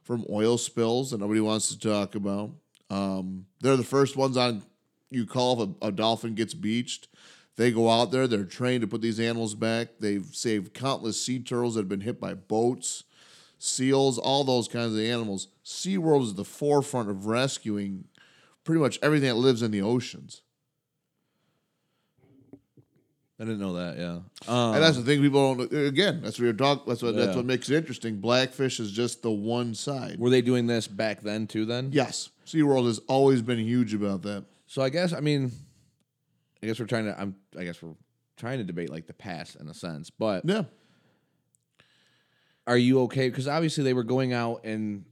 from 0.03 0.27
oil 0.31 0.59
spills 0.59 1.11
that 1.11 1.21
nobody 1.21 1.41
wants 1.41 1.69
to 1.69 1.79
talk 1.79 2.15
about. 2.15 2.51
Um, 2.91 3.47
they're 3.61 3.77
the 3.77 3.85
first 3.85 4.17
ones 4.17 4.37
on 4.37 4.63
you 5.11 5.27
call 5.27 5.63
if 5.63 5.69
a, 5.83 5.89
a 5.89 5.93
dolphin 5.93 6.35
gets 6.35 6.55
beached. 6.55 7.09
They 7.57 7.71
go 7.71 7.91
out 7.91 8.11
there, 8.11 8.27
they're 8.27 8.45
trained 8.45 8.81
to 8.81 8.87
put 8.87 9.03
these 9.03 9.21
animals 9.21 9.55
back. 9.55 9.89
They've 10.01 10.25
saved 10.33 10.73
countless 10.73 11.23
sea 11.23 11.39
turtles 11.39 11.75
that 11.75 11.83
have 11.83 11.89
been 11.89 12.01
hit 12.01 12.19
by 12.19 12.35
boats, 12.35 13.05
seals, 13.63 14.19
all 14.19 14.43
those 14.45 14.67
kinds 14.69 14.95
of 14.95 15.01
animals. 15.01 15.49
SeaWorld 15.65 16.23
is 16.25 16.35
the 16.35 16.45
forefront 16.45 17.09
of 17.09 17.27
rescuing 17.27 18.05
pretty 18.65 18.81
much 18.81 18.99
everything 19.03 19.29
that 19.29 19.37
lives 19.37 19.63
in 19.63 19.71
the 19.71 19.83
oceans. 19.83 20.43
I 23.41 23.45
didn't 23.45 23.61
know 23.61 23.73
that. 23.73 23.99
Yeah. 23.99 24.19
Um, 24.47 24.75
And 24.75 24.83
that's 24.83 24.97
the 24.97 25.03
thing 25.03 25.21
people 25.21 25.55
don't. 25.55 25.73
Again, 25.73 26.21
that's 26.23 26.39
what 26.39 26.45
you're 26.45 26.53
talking. 26.53 26.85
That's 26.87 27.03
what 27.03 27.17
that's 27.17 27.35
what 27.35 27.45
makes 27.45 27.69
it 27.71 27.77
interesting. 27.77 28.21
Blackfish 28.21 28.79
is 28.79 28.93
just 28.93 29.23
the 29.23 29.31
one 29.33 29.75
side. 29.75 30.19
were 30.19 30.31
they 30.31 30.43
doing 30.43 30.67
this 30.67 30.87
back 30.87 31.23
then 31.23 31.47
too? 31.49 31.65
Then. 31.65 31.91
yes, 31.93 32.31
SeaWorld 32.47 32.87
has 32.87 33.01
always 33.09 33.43
been 33.43 33.59
huge 33.59 33.95
about 33.95 34.23
that. 34.23 34.45
So 34.67 34.81
I 34.83 34.91
guess 34.91 35.13
I 35.13 35.21
mean, 35.21 35.51
I 36.63 36.67
guess 36.67 36.79
we're 36.79 36.87
trying 36.87 37.07
to. 37.07 37.21
I'm. 37.21 37.35
I 37.59 37.65
guess 37.65 37.83
we're 37.83 37.95
trying 38.37 38.59
to 38.59 38.65
debate 38.65 38.91
like 38.91 39.07
the 39.07 39.13
past 39.15 39.57
in 39.57 39.69
a 39.69 39.75
sense, 39.75 40.09
but 40.11 40.45
Yeah, 40.45 40.65
are 42.67 42.77
you 42.77 43.03
okay? 43.03 43.29
Because 43.29 43.49
obviously 43.49 43.85
they 43.85 43.95
were 43.95 44.05
going 44.05 44.33
out 44.33 44.65
and 44.65 45.05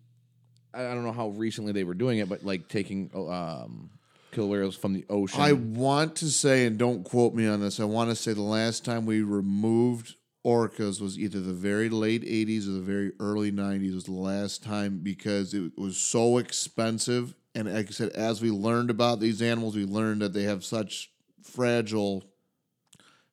I 0.72 0.86
I 0.86 0.94
don't 0.94 1.04
know 1.04 1.12
how 1.12 1.28
recently 1.28 1.72
they 1.72 1.84
were 1.84 1.94
doing 1.94 2.18
it, 2.18 2.28
but 2.28 2.44
like 2.44 2.68
taking 2.68 3.10
um, 3.14 3.90
killer 4.32 4.48
whales 4.48 4.76
from 4.76 4.92
the 4.92 5.04
ocean. 5.08 5.40
I 5.40 5.52
want 5.52 6.16
to 6.16 6.30
say, 6.30 6.66
and 6.66 6.78
don't 6.78 7.04
quote 7.04 7.34
me 7.34 7.46
on 7.46 7.60
this. 7.60 7.80
I 7.80 7.84
want 7.84 8.10
to 8.10 8.16
say 8.16 8.32
the 8.32 8.42
last 8.42 8.84
time 8.84 9.06
we 9.06 9.22
removed 9.22 10.14
orcas 10.44 11.00
was 11.00 11.18
either 11.18 11.40
the 11.40 11.52
very 11.52 11.88
late 11.88 12.22
'80s 12.22 12.68
or 12.68 12.72
the 12.72 12.80
very 12.80 13.12
early 13.20 13.50
'90s. 13.52 13.94
Was 13.94 14.04
the 14.04 14.12
last 14.12 14.62
time 14.62 15.00
because 15.02 15.54
it 15.54 15.72
was 15.76 15.96
so 15.96 16.38
expensive. 16.38 17.34
And 17.54 17.72
like 17.72 17.88
I 17.88 17.90
said, 17.90 18.10
as 18.10 18.40
we 18.40 18.50
learned 18.52 18.90
about 18.90 19.18
these 19.18 19.42
animals, 19.42 19.74
we 19.74 19.84
learned 19.84 20.22
that 20.22 20.32
they 20.32 20.44
have 20.44 20.64
such 20.64 21.10
fragile 21.42 22.24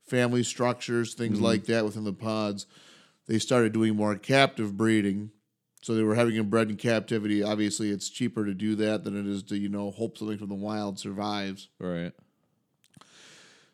family 0.08 0.41
structures, 0.41 1.13
things 1.13 1.39
like 1.39 1.65
that 1.65 1.86
within 1.86 2.03
the 2.03 2.13
pods. 2.13 2.65
They 3.28 3.40
started 3.40 3.74
doing 3.74 3.96
more 3.96 4.16
captive 4.16 4.78
breeding. 4.78 5.32
So 5.82 5.96
they 5.96 6.04
were 6.04 6.16
having 6.16 6.36
them 6.36 6.50
bred 6.50 6.70
in 6.70 6.78
captivity. 6.78 7.44
Obviously, 7.44 7.92
it's 7.92 8.10
cheaper 8.10 8.46
to 8.46 8.54
do 8.54 8.76
that 8.76 9.04
than 9.04 9.18
it 9.18 9.28
is 9.28 9.44
to, 9.44 9.58
you 9.58 9.70
know, 9.70 9.92
hope 9.92 10.18
something 10.18 10.38
from 10.38 10.50
the 10.50 10.56
wild 10.56 11.00
survives. 11.00 11.70
right. 11.80 12.13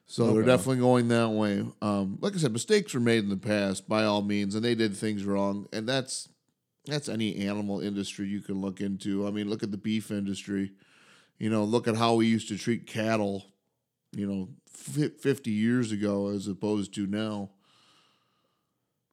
So 0.06 0.32
they're 0.32 0.44
definitely 0.44 0.78
going 0.78 1.08
that 1.08 1.30
way. 1.30 1.66
Um, 1.82 2.20
like 2.22 2.36
I 2.36 2.38
said, 2.38 2.54
mistakes 2.54 2.94
were 2.94 3.00
made 3.00 3.24
in 3.24 3.30
the 3.30 3.38
past 3.38 3.90
by 3.90 4.04
all 4.04 4.22
means, 4.22 4.54
and 4.54 4.64
they 4.64 4.76
did 4.76 4.96
things 4.96 5.26
wrong. 5.26 5.68
And 5.74 5.90
that's 5.90 6.30
that's 6.86 7.10
any 7.10 7.38
animal 7.48 7.80
industry 7.80 8.28
you 8.28 8.42
can 8.42 8.62
look 8.62 8.80
into. 8.80 9.26
I 9.26 9.32
mean, 9.32 9.50
look 9.50 9.64
at 9.64 9.72
the 9.72 9.78
beef 9.78 10.12
industry. 10.12 10.74
You 11.40 11.50
know, 11.50 11.64
look 11.64 11.88
at 11.88 11.96
how 11.96 12.14
we 12.16 12.28
used 12.28 12.48
to 12.50 12.58
treat 12.58 12.86
cattle. 12.86 13.46
You 14.12 14.28
know, 14.28 14.50
fi- 14.68 15.10
50 15.10 15.50
years 15.50 15.92
ago 15.92 16.28
as 16.28 16.48
opposed 16.48 16.94
to 16.96 17.08
now. 17.08 17.50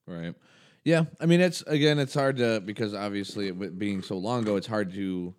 Right. 0.06 0.34
Yeah. 0.84 1.04
I 1.20 1.26
mean, 1.26 1.40
it's 1.40 1.62
again, 1.62 1.98
it's 1.98 2.14
hard 2.14 2.38
to 2.38 2.60
because 2.60 2.94
obviously 2.94 3.52
with 3.52 3.78
being 3.78 4.02
so 4.02 4.16
long 4.16 4.42
ago, 4.42 4.56
it's 4.56 4.66
hard 4.66 4.92
to 4.94 5.34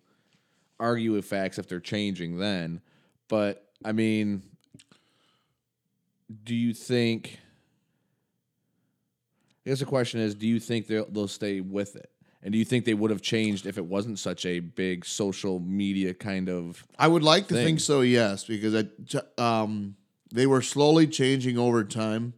argue 0.78 1.12
with 1.12 1.24
facts 1.24 1.58
if 1.58 1.68
they're 1.68 1.80
changing 1.80 2.38
then. 2.38 2.80
But 3.28 3.68
I 3.84 3.92
mean, 3.92 4.42
do 6.44 6.54
you 6.54 6.74
think? 6.74 7.38
I 9.64 9.70
guess 9.70 9.78
the 9.78 9.86
question 9.86 10.20
is, 10.20 10.34
do 10.34 10.46
you 10.46 10.58
think 10.58 10.86
they'll 10.86 11.08
they'll 11.10 11.28
stay 11.28 11.60
with 11.60 11.96
it? 11.96 12.10
And 12.42 12.50
do 12.52 12.58
you 12.58 12.64
think 12.64 12.84
they 12.84 12.94
would 12.94 13.10
have 13.10 13.22
changed 13.22 13.66
if 13.66 13.78
it 13.78 13.84
wasn't 13.84 14.18
such 14.18 14.44
a 14.46 14.58
big 14.58 15.04
social 15.04 15.60
media 15.60 16.12
kind 16.12 16.48
of? 16.48 16.84
I 16.98 17.06
would 17.06 17.22
like 17.22 17.46
to 17.48 17.54
think 17.54 17.78
so, 17.78 18.00
yes, 18.00 18.44
because 18.44 18.74
I, 18.74 18.82
um, 19.40 19.94
they 20.32 20.46
were 20.46 20.60
slowly 20.60 21.06
changing 21.06 21.56
over 21.56 21.84
time. 21.84 22.34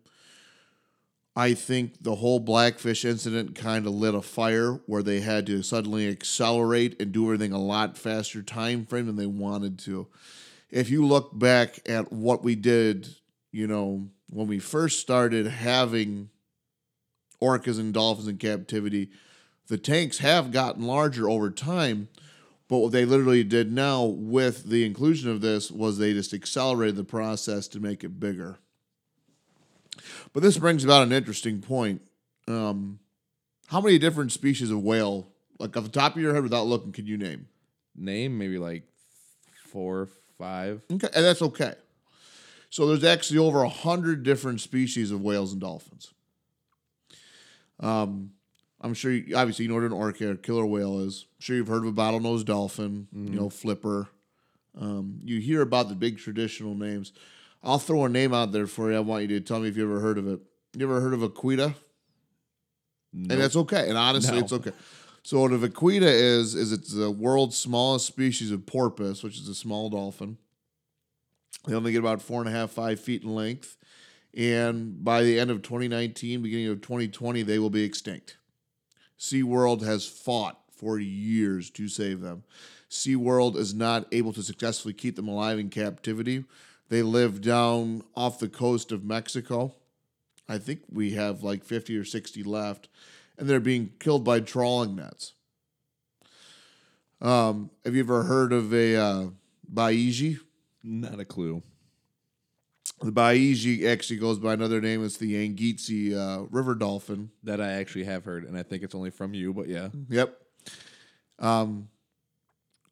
I 1.37 1.55
think 1.55 2.03
the 2.03 2.15
whole 2.15 2.39
Blackfish 2.39 3.05
incident 3.05 3.57
kind 3.57 3.87
of 3.87 3.95
lit 3.95 4.15
a 4.15 4.23
fire 4.23 4.81
where 4.87 5.03
they 5.03 5.21
had 5.21 5.47
to 5.47 5.63
suddenly 5.63 6.09
accelerate 6.09 7.01
and 7.01 7.11
do 7.11 7.25
everything 7.25 7.53
a 7.53 7.59
lot 7.59 7.99
faster 7.99 8.41
time 8.41 8.87
frame 8.87 9.07
than 9.07 9.17
they 9.17 9.27
wanted 9.27 9.79
to. 9.81 10.07
If 10.71 10.91
you 10.91 11.05
look 11.05 11.37
back 11.37 11.81
at 11.89 12.13
what 12.13 12.45
we 12.45 12.55
did, 12.55 13.09
you 13.51 13.67
know, 13.67 14.11
when 14.31 14.47
we 14.47 14.61
first 14.61 15.01
started 15.01 15.47
having 15.47 16.31
orcas 17.43 17.81
and 17.81 17.93
dolphins 17.93 18.29
in 18.29 18.39
captivity, 18.39 19.11
the 19.67 19.79
tanks 19.79 20.19
have 20.19 20.53
gotten 20.53 20.87
larger 20.87 21.29
over 21.29 21.51
time. 21.51 22.09
But 22.69 22.79
what 22.79 22.93
they 22.93 23.05
literally 23.05 23.45
did 23.45 23.73
now 23.73 24.05
with 24.05 24.65
the 24.65 24.85
inclusion 24.85 25.31
of 25.31 25.41
this 25.41 25.71
was 25.71 25.99
they 25.99 26.13
just 26.13 26.33
accelerated 26.33 26.97
the 26.97 27.05
process 27.05 27.69
to 27.69 27.81
make 27.81 28.05
it 28.05 28.21
bigger. 28.21 28.59
But 30.33 30.43
this 30.43 30.59
brings 30.59 30.85
about 30.85 31.03
an 31.03 31.13
interesting 31.13 31.61
point. 31.61 32.03
Um, 32.49 32.99
how 33.69 33.81
many 33.81 33.99
different 33.99 34.33
species 34.33 34.71
of 34.71 34.83
whale, 34.83 35.29
like 35.59 35.77
off 35.77 35.85
the 35.85 35.91
top 35.91 36.17
of 36.17 36.23
your 36.23 36.35
head 36.35 36.43
without 36.43 36.67
looking, 36.67 36.93
can 36.93 37.07
you 37.07 37.17
name? 37.17 37.47
Name 37.97 38.37
maybe 38.37 38.59
like 38.59 38.83
four, 39.67 40.09
five. 40.39 40.83
Okay, 40.91 41.09
and 41.15 41.25
that's 41.25 41.43
okay. 41.43 41.75
So 42.71 42.87
there's 42.87 43.05
actually 43.05 43.39
over 43.39 43.63
a 43.63 43.69
hundred 43.69 44.25
different 44.25 44.61
species 44.61 45.11
of 45.13 45.23
whales 45.23 45.53
and 45.53 45.61
dolphins. 45.61 46.13
Um, 47.81 48.33
I'm 48.81 48.95
sure 48.95 49.13
you, 49.13 49.37
obviously 49.37 49.65
you 49.65 49.69
know 49.69 49.77
what 49.77 49.85
an 49.85 49.93
orca 49.93 50.31
or 50.31 50.35
killer 50.35 50.67
whale 50.67 51.01
is. 51.01 51.27
I'm 51.37 51.41
sure 51.41 51.57
you've 51.57 51.69
heard 51.69 51.87
of 51.87 51.89
a 51.89 51.93
bottlenose 51.93 52.45
dolphin, 52.45 53.09
you 53.13 53.31
know, 53.41 53.49
flipper. 53.49 54.09
Um, 54.79 55.21
you 55.23 55.41
hear 55.41 55.63
about 55.63 55.89
the 55.89 55.95
big 55.95 56.19
traditional 56.19 56.75
names. 56.75 57.13
I'll 57.65 57.79
throw 57.79 58.05
a 58.05 58.09
name 58.09 58.35
out 58.35 58.53
there 58.53 58.67
for 58.67 58.91
you. 58.91 58.97
I 58.97 59.01
want 59.01 59.23
you 59.23 59.29
to 59.29 59.41
tell 59.41 59.59
me 59.59 59.69
if 59.69 59.77
you 59.77 59.85
ever 59.85 60.01
heard 60.01 60.19
of 60.19 60.29
it. 60.29 60.41
You 60.77 60.85
ever 60.87 61.01
heard 61.01 61.15
of 61.15 61.23
a 61.23 61.29
vaquita? 61.29 61.75
And 63.15 63.31
that's 63.31 63.57
okay. 63.57 63.89
And 63.89 63.97
honestly, 63.97 64.37
No. 64.37 64.45
it's 64.45 64.53
okay. 64.53 64.73
So 65.23 65.41
what 65.41 65.53
a 65.53 65.59
vaquita 65.59 66.03
is 66.03 66.55
is 66.55 66.73
it's 66.73 66.93
the 66.93 67.11
world's 67.11 67.57
smallest 67.57 68.07
species 68.07 68.51
of 68.51 68.67
porpoise, 68.67 69.23
which 69.23 69.39
is 69.39 69.49
a 69.49 69.55
small 69.55 69.89
dolphin. 69.89 70.37
They 71.67 71.75
only 71.75 71.93
get 71.93 71.99
about 72.01 72.21
four 72.21 72.41
and 72.41 72.49
a 72.49 72.53
half, 72.53 72.73
five 72.73 73.01
feet 73.01 73.23
in 73.23 73.35
length. 73.35 73.77
And 74.37 75.03
by 75.03 75.23
the 75.23 75.39
end 75.39 75.51
of 75.51 75.63
2019, 75.63 76.43
beginning 76.43 76.69
of 76.69 76.83
2020, 76.83 77.43
they 77.43 77.59
will 77.59 77.71
be 77.71 77.85
extinct. 77.85 78.37
SeaWorld 79.19 79.83
has 79.83 80.07
fought 80.07 80.59
for 80.77 80.99
years 80.99 81.71
to 81.71 81.89
save 81.89 82.21
them. 82.21 82.43
SeaWorld 82.91 83.57
is 83.57 83.73
not 83.73 84.07
able 84.13 84.33
to 84.33 84.43
successfully 84.43 84.93
keep 84.93 85.17
them 85.17 85.29
alive 85.29 85.59
in 85.59 85.71
captivity. 85.71 86.45
They 86.89 87.03
live 87.03 87.41
down 87.41 88.03
off 88.15 88.39
the 88.39 88.49
coast 88.49 88.93
of 88.93 89.05
Mexico. 89.05 89.75
I 90.49 90.59
think 90.59 90.83
we 90.91 91.13
have 91.13 91.43
like 91.43 91.65
50 91.65 91.97
or 91.97 92.05
60 92.05 92.43
left, 92.43 92.89
and 93.39 93.49
they're 93.49 93.61
being 93.61 93.93
killed 93.99 94.25
by 94.25 94.41
trawling 94.41 94.97
nets. 94.97 95.33
Um, 97.21 97.71
have 97.85 97.95
you 97.95 98.03
ever 98.03 98.25
heard 98.25 98.53
of 98.53 98.73
a 98.75 98.97
uh, 98.97 99.27
Baiji? 99.73 100.41
Not 100.83 101.19
a 101.19 101.25
clue. 101.25 101.63
The 103.01 103.13
Baiji 103.13 103.87
actually 103.87 104.19
goes 104.19 104.39
by 104.39 104.53
another 104.53 104.81
name. 104.81 105.05
It's 105.05 105.17
the 105.17 105.29
Yangtze 105.29 106.15
uh, 106.15 106.41
river 106.51 106.75
dolphin. 106.75 107.31
That 107.43 107.61
I 107.61 107.73
actually 107.73 108.05
have 108.05 108.25
heard, 108.25 108.45
and 108.45 108.57
I 108.57 108.63
think 108.63 108.83
it's 108.83 108.95
only 108.95 109.11
from 109.11 109.35
you, 109.35 109.53
but 109.55 109.69
yeah. 109.69 109.89
Yep. 110.11 110.39
Um, 111.39 111.89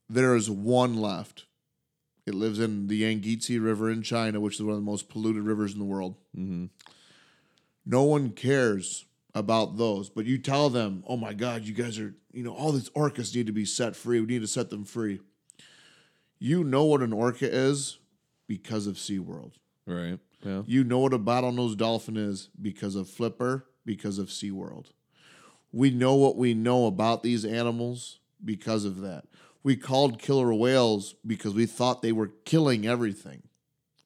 there 0.08 0.34
is 0.34 0.50
one 0.50 0.96
left. 0.96 1.44
It 2.26 2.34
lives 2.34 2.60
in 2.60 2.86
the 2.86 2.98
Yangtze 2.98 3.58
River 3.58 3.90
in 3.90 4.02
China, 4.02 4.40
which 4.40 4.54
is 4.54 4.62
one 4.62 4.74
of 4.74 4.78
the 4.78 4.84
most 4.84 5.08
polluted 5.08 5.42
rivers 5.42 5.72
in 5.72 5.78
the 5.78 5.84
world. 5.84 6.16
Mm-hmm. 6.36 6.66
No 7.84 8.04
one 8.04 8.30
cares 8.30 9.06
about 9.34 9.76
those, 9.76 10.08
but 10.08 10.26
you 10.26 10.38
tell 10.38 10.70
them, 10.70 11.02
"Oh 11.06 11.16
my 11.16 11.32
God, 11.32 11.64
you 11.64 11.74
guys 11.74 11.98
are, 11.98 12.14
you 12.32 12.44
know, 12.44 12.54
all 12.54 12.70
these 12.72 12.90
orcas 12.90 13.34
need 13.34 13.46
to 13.46 13.52
be 13.52 13.64
set 13.64 13.96
free. 13.96 14.20
We 14.20 14.26
need 14.26 14.42
to 14.42 14.46
set 14.46 14.70
them 14.70 14.84
free." 14.84 15.20
You 16.38 16.64
know 16.64 16.84
what 16.84 17.02
an 17.02 17.12
orca 17.12 17.48
is 17.48 17.98
because 18.48 18.86
of 18.86 18.96
SeaWorld. 18.96 19.52
Right. 19.86 20.18
Yeah. 20.44 20.62
You 20.66 20.84
know 20.84 20.98
what 20.98 21.14
a 21.14 21.18
bottlenose 21.18 21.76
dolphin 21.76 22.16
is 22.16 22.48
because 22.60 22.96
of 22.96 23.08
Flipper, 23.08 23.66
because 23.84 24.18
of 24.18 24.28
SeaWorld. 24.28 24.86
We 25.72 25.90
know 25.90 26.14
what 26.16 26.36
we 26.36 26.52
know 26.52 26.86
about 26.86 27.22
these 27.22 27.44
animals 27.44 28.18
because 28.44 28.84
of 28.84 29.00
that. 29.00 29.24
We 29.62 29.76
called 29.76 30.18
killer 30.18 30.52
whales 30.52 31.14
because 31.26 31.54
we 31.54 31.66
thought 31.66 32.02
they 32.02 32.12
were 32.12 32.32
killing 32.44 32.86
everything. 32.86 33.42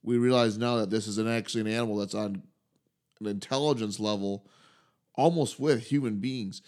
We 0.02 0.18
realize 0.18 0.58
now 0.58 0.76
that 0.76 0.90
this 0.90 1.06
is 1.06 1.18
an 1.18 1.28
actually 1.28 1.62
an 1.62 1.76
animal 1.76 1.96
that's 1.96 2.14
on 2.14 2.42
an 3.20 3.26
intelligence 3.26 3.98
level 3.98 4.46
almost 5.14 5.58
with 5.58 5.86
human 5.86 6.16
beings. 6.16 6.62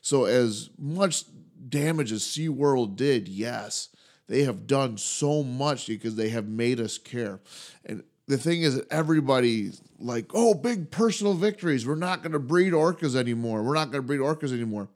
So 0.00 0.26
as 0.26 0.70
much 0.78 1.24
damage 1.68 2.12
as 2.12 2.22
SeaWorld 2.22 2.96
did, 2.96 3.26
yes, 3.26 3.88
they 4.28 4.42
have 4.42 4.66
done 4.66 4.98
so 4.98 5.42
much 5.42 5.86
because 5.86 6.16
they 6.16 6.28
have 6.28 6.46
made 6.46 6.80
us 6.80 6.98
care. 6.98 7.40
And 7.84 8.04
the 8.26 8.38
thing 8.38 8.62
is 8.62 8.76
that 8.76 8.90
everybody 8.90 9.72
like, 9.98 10.26
oh, 10.34 10.54
big 10.54 10.90
personal 10.90 11.34
victories. 11.34 11.86
We're 11.86 11.94
not 11.94 12.22
going 12.22 12.32
to 12.32 12.38
breed 12.38 12.72
orcas 12.72 13.16
anymore. 13.16 13.62
We're 13.62 13.74
not 13.74 13.90
going 13.90 14.02
to 14.02 14.06
breed 14.06 14.20
orcas 14.20 14.52
anymore. 14.52 14.88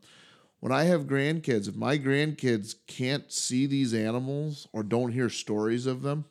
When 0.61 0.73
I 0.73 0.85
have 0.85 1.07
grandkids, 1.07 1.69
if 1.69 1.77
my 1.77 1.99
grandkids 1.99 2.75
can't 2.87 3.31
see 3.33 3.67
these 3.67 3.95
animals 3.95 4.67
or 4.73 4.83
don't 4.83 5.13
hear 5.13 5.29
stories 5.29 5.87
of 5.87 6.03
them, 6.03 6.25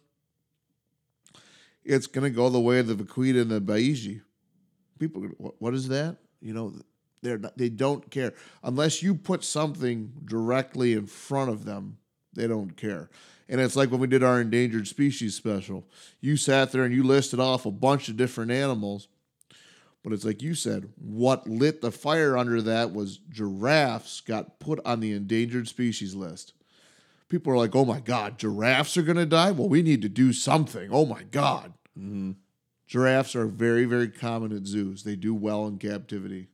it's 1.85 2.07
going 2.07 2.23
to 2.23 2.29
go 2.29 2.49
the 2.49 2.59
way 2.59 2.79
of 2.79 2.87
the 2.87 2.95
vaquita 2.95 3.41
and 3.41 3.51
the 3.51 3.61
baiji. 3.61 4.21
People, 4.99 5.21
what, 5.59 5.73
is 5.73 5.87
that? 5.87 6.17
You 6.41 6.53
know, 6.53 6.73
they're 7.21 7.37
not, 7.37 7.57
they 7.57 7.69
don't 7.69 8.09
care 8.11 8.33
unless 8.63 9.01
you 9.01 9.15
put 9.15 9.43
something 9.43 10.11
directly 10.25 10.93
in 10.93 11.05
front 11.05 11.49
of 11.49 11.63
them. 11.63 11.97
They 12.33 12.47
don't 12.47 12.75
care. 12.75 13.09
And 13.49 13.61
it's 13.61 13.77
like 13.77 13.89
when 13.89 14.01
we 14.01 14.07
did 14.07 14.23
our 14.23 14.41
endangered 14.41 14.87
species 14.87 15.35
special. 15.35 15.85
You 16.19 16.35
sat 16.35 16.71
there 16.71 16.83
and 16.83 16.93
you 16.93 17.03
listed 17.03 17.39
off 17.39 17.65
a 17.65 17.71
bunch 17.71 18.09
of 18.09 18.17
different 18.17 18.51
animals. 18.51 19.07
But 20.07 20.13
it's 20.13 20.23
like 20.23 20.41
you 20.41 20.55
said, 20.55 20.87
what 20.95 21.49
lit 21.49 21.81
the 21.81 21.91
fire 21.91 22.37
under 22.37 22.61
that 22.61 22.93
was 22.93 23.17
giraffes 23.29 24.21
got 24.21 24.57
put 24.57 24.79
on 24.85 25.01
the 25.01 25.11
endangered 25.11 25.67
species 25.67 26.15
list. 26.15 26.53
People 27.27 27.51
are 27.51 27.57
like, 27.57 27.75
oh 27.75 27.83
my 27.83 27.99
God, 27.99 28.39
giraffes 28.39 28.95
are 28.95 29.01
going 29.01 29.17
to 29.17 29.25
die? 29.25 29.51
Well, 29.51 29.67
we 29.67 29.81
need 29.81 30.01
to 30.03 30.07
do 30.07 30.31
something. 30.31 30.87
Oh 30.93 31.05
my 31.05 31.23
God. 31.23 31.73
Giraffes 32.87 33.35
are 33.35 33.47
very, 33.47 33.83
very 33.83 34.07
common 34.07 34.55
at 34.55 34.65
zoos. 34.65 35.03
They 35.03 35.17
do 35.17 35.35
well 35.35 35.67
in 35.67 35.77
captivity. 35.77 36.47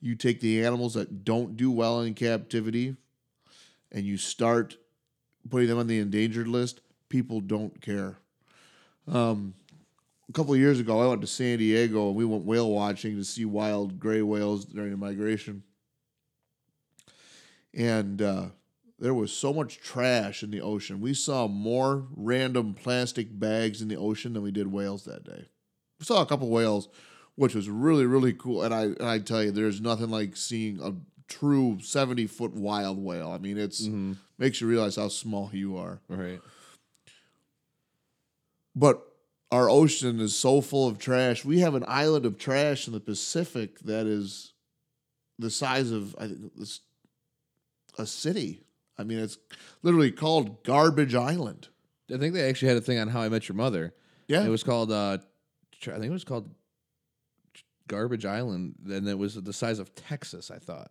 You 0.00 0.14
take 0.14 0.38
the 0.38 0.64
animals 0.64 0.94
that 0.94 1.24
don't 1.24 1.56
do 1.56 1.72
well 1.72 2.00
in 2.02 2.14
captivity 2.14 2.94
and 3.90 4.06
you 4.06 4.16
start 4.16 4.76
putting 5.50 5.66
them 5.66 5.78
on 5.78 5.88
the 5.88 5.98
endangered 5.98 6.46
list, 6.46 6.80
people 7.08 7.40
don't 7.40 7.80
care. 7.80 8.18
Um, 9.08 9.54
a 10.28 10.32
couple 10.32 10.52
of 10.52 10.60
years 10.60 10.80
ago, 10.80 11.00
I 11.00 11.06
went 11.06 11.20
to 11.20 11.26
San 11.26 11.58
Diego 11.58 12.08
and 12.08 12.16
we 12.16 12.24
went 12.24 12.44
whale 12.44 12.70
watching 12.70 13.16
to 13.16 13.24
see 13.24 13.44
wild 13.44 13.98
gray 13.98 14.22
whales 14.22 14.64
during 14.64 14.90
the 14.90 14.96
migration. 14.96 15.62
And 17.72 18.20
uh, 18.20 18.46
there 18.98 19.14
was 19.14 19.32
so 19.32 19.52
much 19.52 19.78
trash 19.78 20.42
in 20.42 20.50
the 20.50 20.60
ocean. 20.60 21.00
We 21.00 21.14
saw 21.14 21.46
more 21.46 22.06
random 22.16 22.74
plastic 22.74 23.38
bags 23.38 23.82
in 23.82 23.88
the 23.88 23.96
ocean 23.96 24.32
than 24.32 24.42
we 24.42 24.50
did 24.50 24.72
whales 24.72 25.04
that 25.04 25.24
day. 25.24 25.46
We 26.00 26.06
saw 26.06 26.22
a 26.22 26.26
couple 26.26 26.48
whales, 26.48 26.88
which 27.36 27.54
was 27.54 27.68
really, 27.68 28.06
really 28.06 28.32
cool. 28.32 28.62
And 28.62 28.74
I, 28.74 28.82
and 28.82 29.04
I 29.04 29.18
tell 29.18 29.44
you, 29.44 29.50
there's 29.50 29.80
nothing 29.80 30.10
like 30.10 30.36
seeing 30.36 30.80
a 30.82 30.94
true 31.28 31.78
70 31.80 32.26
foot 32.26 32.54
wild 32.54 32.98
whale. 32.98 33.30
I 33.30 33.38
mean, 33.38 33.58
it's 33.58 33.80
makes 34.38 34.60
you 34.60 34.66
realize 34.66 34.96
how 34.96 35.08
small 35.08 35.50
you 35.52 35.76
are. 35.76 36.00
Right. 36.08 36.40
But 38.74 39.06
our 39.50 39.70
ocean 39.70 40.20
is 40.20 40.34
so 40.34 40.60
full 40.60 40.88
of 40.88 40.98
trash. 40.98 41.44
We 41.44 41.60
have 41.60 41.74
an 41.74 41.84
island 41.86 42.26
of 42.26 42.38
trash 42.38 42.86
in 42.86 42.92
the 42.92 43.00
Pacific 43.00 43.78
that 43.80 44.06
is 44.06 44.52
the 45.38 45.50
size 45.50 45.90
of 45.90 46.16
I 46.18 46.26
think 46.26 46.54
this 46.56 46.80
a 47.98 48.06
city. 48.06 48.62
I 48.98 49.04
mean, 49.04 49.18
it's 49.18 49.38
literally 49.82 50.10
called 50.10 50.62
Garbage 50.64 51.14
Island. 51.14 51.68
I 52.12 52.18
think 52.18 52.34
they 52.34 52.48
actually 52.48 52.68
had 52.68 52.76
a 52.76 52.82
thing 52.82 52.98
on 52.98 53.08
How 53.08 53.22
I 53.22 53.28
Met 53.28 53.48
Your 53.48 53.56
Mother 53.56 53.94
Yeah. 54.28 54.44
It 54.44 54.48
was 54.48 54.62
called. 54.62 54.92
Uh, 54.92 55.18
I 55.82 55.90
think 55.90 56.04
it 56.04 56.10
was 56.10 56.24
called 56.24 56.48
Garbage 57.88 58.24
Island, 58.24 58.74
and 58.88 59.08
it 59.08 59.18
was 59.18 59.34
the 59.34 59.52
size 59.52 59.78
of 59.78 59.94
Texas. 59.94 60.50
I 60.50 60.58
thought. 60.58 60.90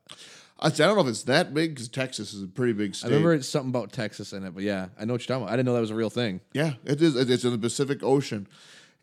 I, 0.58 0.70
don't 0.70 0.96
know 0.96 1.02
if 1.02 1.08
it's 1.08 1.24
that 1.24 1.54
big 1.54 1.76
because 1.76 1.90
Texas 1.90 2.34
is 2.34 2.42
a 2.42 2.48
pretty 2.48 2.72
big 2.72 2.96
state. 2.96 3.08
I 3.08 3.10
remember 3.10 3.34
it's 3.34 3.48
something 3.48 3.70
about 3.70 3.92
Texas 3.92 4.32
in 4.32 4.46
it, 4.46 4.54
but 4.56 4.64
yeah, 4.64 4.88
I 4.98 5.04
know 5.04 5.14
what 5.14 5.22
you're 5.22 5.36
talking 5.36 5.44
about. 5.44 5.54
I 5.54 5.58
didn't 5.58 5.66
know 5.66 5.74
that 5.74 5.82
was 5.82 5.92
a 5.92 5.96
real 5.96 6.10
thing. 6.10 6.40
Yeah, 6.54 6.74
it 6.86 7.02
is. 7.02 7.16
It's 7.16 7.44
in 7.44 7.52
the 7.52 7.58
Pacific 7.58 8.02
Ocean. 8.04 8.48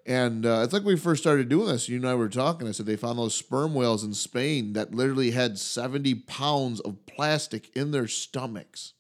And 0.05 0.47
uh, 0.47 0.63
it's 0.65 0.73
like 0.73 0.83
we 0.83 0.97
first 0.97 1.23
started 1.23 1.49
doing 1.49 1.69
this. 1.69 1.89
You 1.89 1.97
and 1.97 2.09
I 2.09 2.15
were 2.15 2.29
talking. 2.29 2.67
I 2.67 2.73
said 2.73 2.87
they 2.87 2.97
found 2.97 3.19
those 3.19 3.35
sperm 3.35 3.75
whales 3.75 4.03
in 4.03 4.15
Spain 4.15 4.73
that 4.73 4.95
literally 4.95 5.31
had 5.31 5.59
70 5.59 6.15
pounds 6.15 6.81
of 6.81 7.07
plastic 7.07 7.75
in 7.77 7.93
their 7.93 8.09
stomachs. 8.09 8.95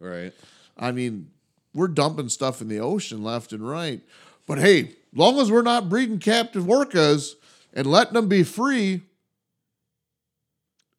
Right. 0.00 0.32
I 0.78 0.92
mean, 0.92 1.30
we're 1.74 1.88
dumping 1.88 2.30
stuff 2.30 2.62
in 2.62 2.68
the 2.68 2.78
ocean 2.78 3.22
left 3.22 3.52
and 3.52 3.68
right. 3.68 4.00
But 4.46 4.58
hey, 4.58 4.92
long 5.14 5.38
as 5.40 5.50
we're 5.50 5.62
not 5.62 5.88
breeding 5.88 6.20
captive 6.20 6.64
orcas 6.64 7.34
and 7.74 7.86
letting 7.86 8.14
them 8.14 8.28
be 8.28 8.42
free, 8.44 9.02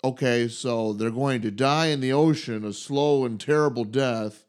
okay, 0.03 0.47
so 0.47 0.93
they're 0.93 1.09
going 1.09 1.41
to 1.41 1.49
die 1.49 1.87
in 1.87 2.01
the 2.01 2.13
ocean 2.13 2.63
a 2.63 2.73
slow 2.73 3.25
and 3.25 3.39
terrible 3.39 3.85
death. 3.85 4.43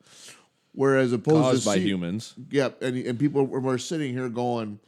Whereas 0.72 1.10
opposed 1.14 1.42
Caused 1.42 1.62
to 1.62 1.70
by 1.70 1.76
humans. 1.78 2.34
Yep, 2.50 2.82
and 2.82 2.98
and 2.98 3.18
people 3.18 3.46
were 3.46 3.78
sitting 3.78 4.12
here 4.12 4.28
going, 4.28 4.78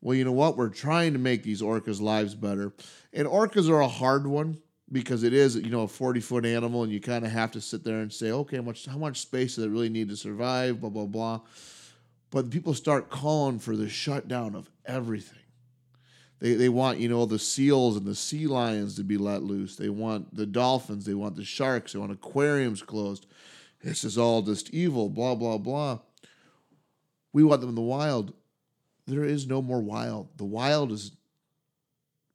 "Well, 0.00 0.16
you 0.16 0.24
know 0.24 0.32
what? 0.32 0.56
We're 0.56 0.68
trying 0.68 1.12
to 1.12 1.20
make 1.20 1.44
these 1.44 1.62
orcas' 1.62 2.00
lives 2.00 2.34
better." 2.34 2.72
And 3.12 3.28
orcas 3.28 3.70
are 3.70 3.80
a 3.80 3.86
hard 3.86 4.26
one 4.26 4.58
because 4.90 5.22
it 5.22 5.32
is, 5.32 5.54
you 5.54 5.70
know, 5.70 5.82
a 5.82 5.88
forty 5.88 6.18
foot 6.18 6.44
animal, 6.44 6.82
and 6.82 6.92
you 6.92 6.98
kind 6.98 7.24
of 7.24 7.30
have 7.30 7.52
to 7.52 7.60
sit 7.60 7.84
there 7.84 8.00
and 8.00 8.12
say, 8.12 8.32
"Okay, 8.32 8.56
how 8.56 8.62
much 8.64 8.86
how 8.86 8.98
much 8.98 9.20
space 9.20 9.54
do 9.54 9.62
they 9.62 9.68
really 9.68 9.88
need 9.88 10.08
to 10.08 10.16
survive?" 10.16 10.80
Blah 10.80 10.90
blah 10.90 11.06
blah. 11.06 11.40
But 12.32 12.50
people 12.50 12.74
start 12.74 13.08
calling 13.08 13.60
for 13.60 13.76
the 13.76 13.88
shutdown 13.88 14.56
of 14.56 14.68
everything. 14.84 15.41
They, 16.42 16.54
they 16.54 16.68
want 16.68 16.98
you 16.98 17.08
know 17.08 17.24
the 17.24 17.38
seals 17.38 17.96
and 17.96 18.04
the 18.04 18.16
sea 18.16 18.48
lions 18.48 18.96
to 18.96 19.04
be 19.04 19.16
let 19.16 19.44
loose. 19.44 19.76
They 19.76 19.88
want 19.88 20.34
the 20.34 20.44
dolphins. 20.44 21.04
They 21.04 21.14
want 21.14 21.36
the 21.36 21.44
sharks. 21.44 21.92
They 21.92 22.00
want 22.00 22.10
aquariums 22.10 22.82
closed. 22.82 23.26
This 23.80 24.02
is 24.02 24.18
all 24.18 24.42
just 24.42 24.70
evil. 24.70 25.08
Blah 25.08 25.36
blah 25.36 25.58
blah. 25.58 26.00
We 27.32 27.44
want 27.44 27.60
them 27.60 27.70
in 27.70 27.76
the 27.76 27.80
wild. 27.80 28.34
There 29.06 29.24
is 29.24 29.46
no 29.46 29.62
more 29.62 29.80
wild. 29.80 30.30
The 30.36 30.44
wild 30.44 30.90
is 30.90 31.12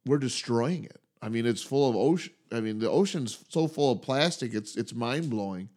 we're 0.06 0.16
destroying 0.16 0.84
it. 0.84 1.02
I 1.20 1.28
mean, 1.28 1.44
it's 1.44 1.62
full 1.62 1.90
of 1.90 1.94
ocean. 1.94 2.32
I 2.50 2.60
mean, 2.60 2.78
the 2.78 2.90
ocean's 2.90 3.44
so 3.50 3.68
full 3.68 3.92
of 3.92 4.00
plastic. 4.00 4.54
It's 4.54 4.74
it's 4.74 4.94
mind 4.94 5.28
blowing. 5.28 5.68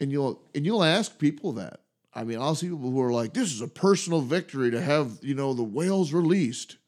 And 0.00 0.10
you'll 0.10 0.42
and 0.56 0.66
you'll 0.66 0.82
ask 0.82 1.20
people 1.20 1.52
that. 1.52 1.82
I 2.12 2.24
mean, 2.24 2.40
I'll 2.40 2.56
see 2.56 2.68
people 2.68 2.90
who 2.90 3.00
are 3.00 3.12
like, 3.12 3.32
"This 3.32 3.52
is 3.52 3.60
a 3.60 3.68
personal 3.68 4.22
victory 4.22 4.72
to 4.72 4.80
have 4.80 5.18
you 5.22 5.36
know 5.36 5.54
the 5.54 5.62
whales 5.62 6.12
released." 6.12 6.78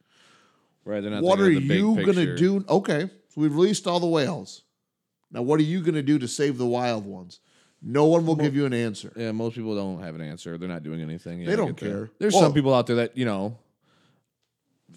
Right. 0.86 1.00
They're 1.02 1.10
not 1.10 1.22
what 1.22 1.40
are 1.40 1.50
you 1.50 1.96
going 1.96 2.14
to 2.14 2.36
do? 2.36 2.64
Okay, 2.68 3.10
so 3.28 3.40
we've 3.40 3.54
released 3.54 3.86
all 3.88 4.00
the 4.00 4.06
whales. 4.06 4.62
Now, 5.32 5.42
what 5.42 5.58
are 5.58 5.64
you 5.64 5.80
going 5.80 5.96
to 5.96 6.02
do 6.02 6.18
to 6.20 6.28
save 6.28 6.56
the 6.56 6.66
wild 6.66 7.04
ones? 7.04 7.40
No 7.82 8.06
one 8.06 8.24
will 8.24 8.36
give 8.36 8.54
you 8.54 8.64
an 8.66 8.72
answer. 8.72 9.12
Yeah, 9.16 9.32
most 9.32 9.56
people 9.56 9.74
don't 9.74 10.00
have 10.00 10.14
an 10.14 10.20
answer. 10.20 10.56
They're 10.56 10.68
not 10.68 10.84
doing 10.84 11.02
anything. 11.02 11.40
Yeah, 11.40 11.50
They 11.50 11.56
don't 11.56 11.76
care. 11.76 12.10
There's 12.18 12.32
Well- 12.32 12.44
some 12.44 12.54
people 12.54 12.72
out 12.72 12.86
there 12.86 12.96
that 12.96 13.16
you 13.16 13.24
know 13.24 13.58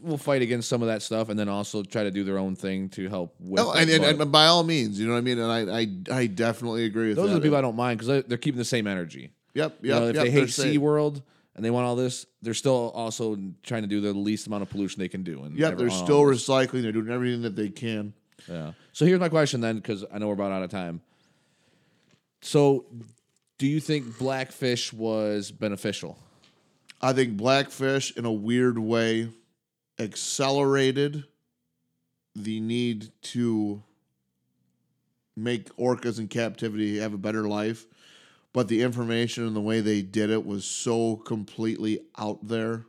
will 0.03 0.17
fight 0.17 0.43
against 0.43 0.69
some 0.69 0.81
of 0.83 0.87
that 0.87 1.01
stuff, 1.01 1.29
and 1.29 1.37
then 1.37 1.49
also 1.49 1.81
try 1.83 2.03
to 2.03 2.11
do 2.11 2.23
their 2.23 2.37
own 2.37 2.55
thing 2.55 2.87
to 2.89 3.09
help 3.09 3.35
with. 3.39 3.59
Oh, 3.59 3.71
it, 3.71 3.81
and, 3.81 4.05
and, 4.05 4.21
and 4.21 4.31
by 4.31 4.45
all 4.45 4.63
means, 4.63 4.99
you 4.99 5.07
know 5.07 5.13
what 5.13 5.17
I 5.17 5.21
mean. 5.21 5.39
And 5.39 5.51
I, 5.51 5.79
I, 5.79 6.19
I 6.19 6.27
definitely 6.27 6.85
agree 6.85 7.09
with 7.09 7.17
those 7.17 7.29
that. 7.29 7.37
are 7.37 7.39
the 7.39 7.43
people 7.43 7.57
I 7.57 7.61
don't 7.61 7.75
mind 7.75 7.97
because 7.97 8.07
they're, 8.07 8.21
they're 8.21 8.37
keeping 8.37 8.59
the 8.59 8.65
same 8.65 8.85
energy. 8.85 9.31
Yep, 9.55 9.79
yep. 9.81 9.83
You 9.83 9.89
know, 9.89 10.07
if 10.07 10.15
yep, 10.15 10.23
they 10.25 10.31
hate 10.31 10.49
SeaWorld 10.49 11.23
and 11.55 11.65
they 11.65 11.71
want 11.71 11.85
all 11.85 11.95
this, 11.95 12.25
they're 12.41 12.53
still 12.53 12.91
also 12.95 13.37
trying 13.63 13.81
to 13.81 13.87
do 13.87 14.01
the 14.01 14.13
least 14.13 14.47
amount 14.47 14.63
of 14.63 14.69
pollution 14.69 14.99
they 14.99 15.09
can 15.09 15.23
do. 15.23 15.43
And 15.43 15.57
Yep, 15.57 15.77
they're 15.77 15.89
still 15.89 16.21
um, 16.21 16.27
recycling. 16.27 16.83
They're 16.83 16.91
doing 16.91 17.09
everything 17.09 17.41
that 17.41 17.55
they 17.55 17.69
can. 17.69 18.13
Yeah. 18.47 18.71
So 18.93 19.05
here's 19.05 19.19
my 19.19 19.29
question 19.29 19.61
then, 19.61 19.77
because 19.77 20.05
I 20.13 20.19
know 20.19 20.27
we're 20.27 20.33
about 20.33 20.51
out 20.51 20.63
of 20.63 20.69
time. 20.69 21.01
So, 22.41 22.85
do 23.57 23.67
you 23.67 23.81
think 23.81 24.17
blackfish 24.17 24.93
was 24.93 25.51
beneficial? 25.51 26.17
I 27.01 27.13
think 27.13 27.37
Blackfish, 27.37 28.15
in 28.17 28.25
a 28.25 28.31
weird 28.31 28.77
way, 28.77 29.29
accelerated 29.99 31.23
the 32.35 32.59
need 32.59 33.09
to 33.21 33.81
make 35.35 35.73
orcas 35.77 36.19
in 36.19 36.27
captivity 36.27 36.97
have 36.99 37.13
a 37.13 37.17
better 37.17 37.47
life. 37.47 37.85
But 38.53 38.67
the 38.67 38.81
information 38.81 39.45
and 39.45 39.55
the 39.55 39.61
way 39.61 39.79
they 39.79 40.01
did 40.01 40.31
it 40.31 40.45
was 40.45 40.65
so 40.65 41.17
completely 41.17 41.99
out 42.17 42.47
there 42.47 42.85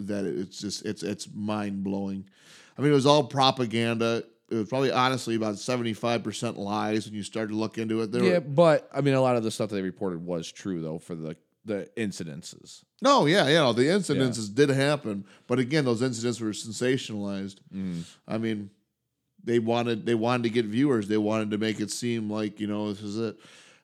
that 0.00 0.24
it's 0.24 0.60
just 0.60 0.84
it's 0.84 1.02
it's 1.02 1.28
mind 1.32 1.84
blowing. 1.84 2.28
I 2.76 2.82
mean, 2.82 2.90
it 2.90 2.94
was 2.94 3.06
all 3.06 3.24
propaganda. 3.24 4.24
It 4.50 4.54
was 4.54 4.68
probably 4.68 4.92
honestly 4.92 5.34
about 5.34 5.58
seventy 5.58 5.92
five 5.92 6.22
percent 6.22 6.58
lies 6.58 7.06
when 7.06 7.14
you 7.14 7.22
start 7.22 7.48
to 7.48 7.54
look 7.54 7.78
into 7.78 8.00
it. 8.02 8.12
There 8.12 8.24
yeah, 8.24 8.34
were, 8.34 8.40
but 8.40 8.88
I 8.92 9.00
mean, 9.00 9.14
a 9.14 9.20
lot 9.20 9.36
of 9.36 9.44
the 9.44 9.50
stuff 9.50 9.70
that 9.70 9.76
they 9.76 9.82
reported 9.82 10.24
was 10.24 10.50
true 10.50 10.80
though 10.80 10.98
for 10.98 11.14
the 11.14 11.36
the 11.64 11.88
incidences. 11.96 12.84
No, 13.02 13.26
yeah, 13.26 13.48
yeah. 13.48 13.60
No, 13.60 13.72
the 13.72 13.82
incidences 13.82 14.54
did 14.54 14.70
happen, 14.70 15.24
but 15.46 15.58
again, 15.58 15.84
those 15.84 16.00
incidents 16.00 16.40
were 16.40 16.50
sensationalized. 16.50 17.56
Mm. 17.74 18.04
I 18.26 18.38
mean, 18.38 18.70
they 19.42 19.58
wanted 19.58 20.06
they 20.06 20.14
wanted 20.14 20.44
to 20.44 20.50
get 20.50 20.66
viewers. 20.66 21.08
They 21.08 21.18
wanted 21.18 21.50
to 21.50 21.58
make 21.58 21.80
it 21.80 21.90
seem 21.90 22.30
like 22.30 22.60
you 22.60 22.66
know 22.66 22.92
this 22.92 23.02
is 23.02 23.18
it. 23.18 23.36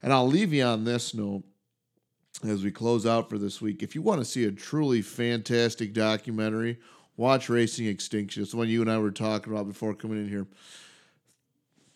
And 0.03 0.13
I'll 0.13 0.27
leave 0.27 0.53
you 0.53 0.65
on 0.65 0.85
this 0.85 1.15
note 1.15 1.45
as 2.45 2.65
we 2.65 2.71
close 2.73 3.07
out 3.07 3.31
for 3.31 3.39
this 3.39 3.61
week. 3.61 3.83
If 3.83 3.95
you 3.95 4.03
want 4.03 4.21
to 4.21 4.25
see 4.25 4.45
a 4.45 4.51
truly 4.51 5.01
fantastic 5.01 5.93
documentary, 5.93 6.79
watch 7.17 7.49
Racing 7.49 7.87
Extinction. 7.87 8.43
It's 8.43 8.51
the 8.51 8.57
one 8.57 8.69
you 8.69 8.81
and 8.81 8.91
I 8.91 8.99
were 8.99 9.13
talking 9.13 9.53
about 9.53 9.69
before 9.69 9.95
coming 9.95 10.19
in 10.19 10.29
here. 10.29 10.47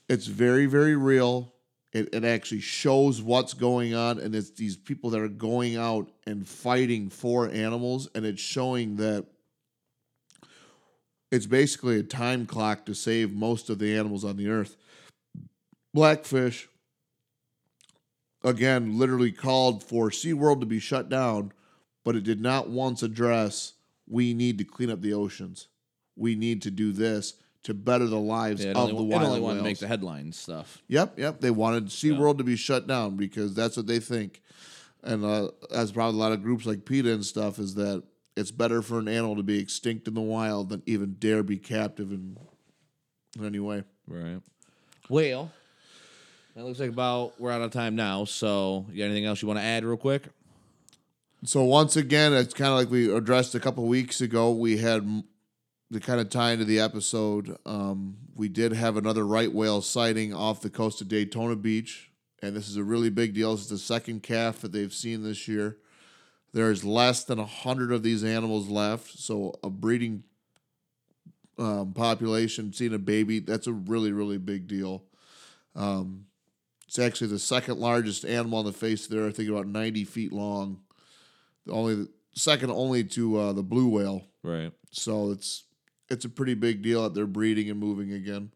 It's 0.09 0.27
very, 0.27 0.66
very 0.66 0.95
real. 0.95 1.53
It, 1.92 2.14
it 2.14 2.25
actually 2.25 2.61
shows 2.61 3.23
what's 3.23 3.55
going 3.55 3.95
on, 3.95 4.19
and 4.21 4.35
it's 4.35 4.51
these 4.51 4.77
people 4.77 5.11
that 5.11 5.21
are 5.21 5.29
going 5.29 5.77
out 5.77 6.11
and 6.27 6.47
fighting 6.47 7.11
for 7.11 7.49
animals, 7.49 8.09
and 8.14 8.25
it's 8.25 8.40
showing 8.40 8.97
that 8.97 9.27
it's 11.33 11.47
basically 11.47 11.99
a 11.99 12.05
time 12.05 12.47
clock 12.47 12.87
to 12.87 12.95
save 12.95 13.33
most 13.33 13.69
of 13.69 13.79
the 13.81 13.97
animals 13.97 14.25
on 14.25 14.37
the 14.37 14.49
earth. 14.49 14.77
Blackfish, 15.92 16.69
again, 18.42 18.99
literally 18.99 19.33
called 19.33 19.83
for 19.83 20.11
SeaWorld 20.11 20.61
to 20.61 20.66
be 20.66 20.79
shut 20.79 21.09
down, 21.09 21.53
but 22.05 22.16
it 22.16 22.25
did 22.25 22.40
not 22.40 22.68
once 22.68 23.03
address 23.03 23.75
we 24.09 24.35
need 24.35 24.59
to 24.59 24.64
clean 24.64 24.90
up 24.90 25.01
the 25.01 25.12
oceans. 25.12 25.68
We 26.16 26.35
need 26.35 26.62
to 26.62 26.70
do 26.70 26.92
this 26.92 27.35
to 27.64 27.75
better 27.75 28.07
the 28.07 28.18
lives 28.18 28.64
Yeah, 28.64 28.70
of 28.70 28.77
only, 28.77 28.92
the 28.92 28.99
it 29.03 29.18
wild 29.18 29.29
only 29.29 29.40
wanted 29.40 29.59
to 29.59 29.64
make 29.64 29.79
the 29.79 29.88
headlines 29.88 30.38
stuff. 30.38 30.81
Yep, 30.88 31.18
yep. 31.18 31.40
They 31.40 31.51
wanted 31.51 31.87
SeaWorld 31.87 32.38
to 32.38 32.44
be 32.44 32.57
shut 32.57 32.87
down 32.87 33.16
because 33.16 33.55
that's 33.55 33.77
what 33.77 33.87
they 33.87 33.99
think. 33.99 34.40
And 35.03 35.25
uh, 35.25 35.51
as 35.75 35.92
probably 35.92 36.18
a 36.18 36.22
lot 36.22 36.33
of 36.33 36.42
groups 36.42 36.66
like 36.66 36.85
PETA 36.85 37.12
and 37.12 37.25
stuff 37.25 37.59
is 37.59 37.75
that 37.75 38.03
it's 38.37 38.51
better 38.51 38.83
for 38.83 38.99
an 38.99 39.09
animal 39.09 39.37
to 39.37 39.42
be 39.42 39.59
extinct 39.59 40.07
in 40.07 40.14
the 40.14 40.20
wild 40.20 40.68
than 40.68 40.83
even 40.87 41.16
dare 41.18 41.42
be 41.42 41.57
captive 41.57 42.12
in, 42.12 42.37
in 43.38 43.44
any 43.44 43.59
way. 43.59 43.83
Right. 44.07 44.40
Well, 45.09 45.51
that 46.57 46.64
looks 46.64 46.81
like 46.81 46.88
about 46.88 47.38
we're 47.38 47.53
out 47.53 47.61
of 47.61 47.71
time 47.71 47.95
now. 47.95 48.25
So, 48.25 48.87
you 48.90 48.99
got 48.99 49.05
anything 49.05 49.27
else 49.27 49.42
you 49.42 49.49
want 49.49 49.61
to 49.61 49.64
add 49.64 49.85
real 49.85 49.99
quick? 49.99 50.25
So 51.45 51.62
once 51.62 51.97
again, 51.97 52.33
it's 52.33 52.55
kind 52.55 52.73
of 52.73 52.79
like 52.79 52.90
we 52.90 53.14
addressed 53.14 53.55
a 53.55 53.61
couple 53.61 53.87
weeks 53.87 54.23
ago. 54.23 54.51
We 54.51 54.79
had 54.79 55.23
to 55.92 56.01
kind 56.01 56.19
of 56.19 56.31
tie 56.31 56.53
into 56.53 56.64
the 56.64 56.81
episode. 56.81 57.57
Um, 57.66 58.16
we 58.35 58.49
did 58.49 58.73
have 58.73 58.97
another 58.97 59.25
right 59.25 59.53
whale 59.53 59.83
sighting 59.83 60.35
off 60.35 60.62
the 60.62 60.71
coast 60.71 61.03
of 61.03 61.09
Daytona 61.09 61.55
Beach, 61.55 62.11
and 62.42 62.57
this 62.57 62.69
is 62.69 62.77
a 62.77 62.83
really 62.83 63.11
big 63.11 63.35
deal. 63.35 63.53
This 63.53 63.64
is 63.64 63.69
the 63.69 63.79
second 63.79 64.23
calf 64.23 64.62
that 64.62 64.73
they've 64.73 64.92
seen 64.92 65.23
this 65.23 65.47
year. 65.47 65.77
There's 66.55 66.85
less 66.85 67.23
than 67.23 67.38
a 67.38 67.47
hundred 67.47 67.92
of 67.92 68.03
these 68.03 68.25
animals 68.25 68.69
left, 68.69 69.19
so 69.19 69.55
a 69.62 69.69
breeding 69.69 70.25
um, 71.59 71.92
population 71.92 72.73
seeing 72.73 72.95
a 72.95 72.99
baby 72.99 73.40
that's 73.40 73.66
a 73.66 73.73
really 73.73 74.11
really 74.11 74.38
big 74.38 74.66
deal. 74.66 75.05
Um, 75.75 76.27
it's 76.87 76.99
actually 76.99 77.29
the 77.29 77.38
second 77.38 77.79
largest 77.79 78.25
animal 78.25 78.61
on 78.61 78.64
the 78.64 78.72
face 78.72 79.05
of 79.05 79.11
the 79.11 79.18
earth. 79.18 79.35
I 79.35 79.37
think 79.37 79.51
about 79.51 79.66
90 79.66 80.05
feet 80.05 80.33
long. 80.33 80.81
The 81.67 81.73
only 81.73 82.06
second 82.35 82.71
only 82.71 83.02
to 83.04 83.38
uh, 83.38 83.52
the 83.52 83.63
blue 83.63 83.88
whale. 83.88 84.25
Right. 84.42 84.73
So 84.92 85.33
it's 85.33 85.65
it's 86.08 86.25
a 86.25 86.29
pretty 86.29 86.54
big 86.54 86.83
deal 86.83 87.02
that 87.02 87.15
they're 87.15 87.27
breeding 87.27 87.69
and 87.69 87.81
moving 87.81 88.13
again. 88.13 88.52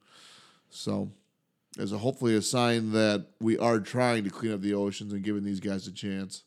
So 0.68 1.10
as 1.78 1.92
a 1.92 1.98
hopefully 1.98 2.36
a 2.36 2.42
sign 2.42 2.92
that 2.92 3.26
we 3.40 3.58
are 3.58 3.80
trying 3.80 4.24
to 4.24 4.30
clean 4.30 4.52
up 4.52 4.60
the 4.60 4.74
oceans 4.74 5.12
and 5.12 5.24
giving 5.24 5.44
these 5.44 5.60
guys 5.60 5.86
a 5.86 5.92
chance. 5.92 6.44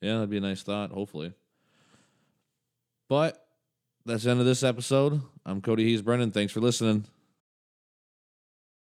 Yeah, 0.00 0.14
that'd 0.14 0.30
be 0.30 0.38
a 0.38 0.40
nice 0.40 0.62
thought, 0.62 0.90
hopefully. 0.90 1.34
But 3.08 3.46
that's 4.06 4.24
the 4.24 4.30
end 4.30 4.40
of 4.40 4.46
this 4.46 4.62
episode. 4.62 5.20
I'm 5.44 5.60
Cody 5.60 5.84
Hees 5.84 6.02
Brennan. 6.02 6.30
Thanks 6.30 6.52
for 6.52 6.60
listening. 6.60 7.04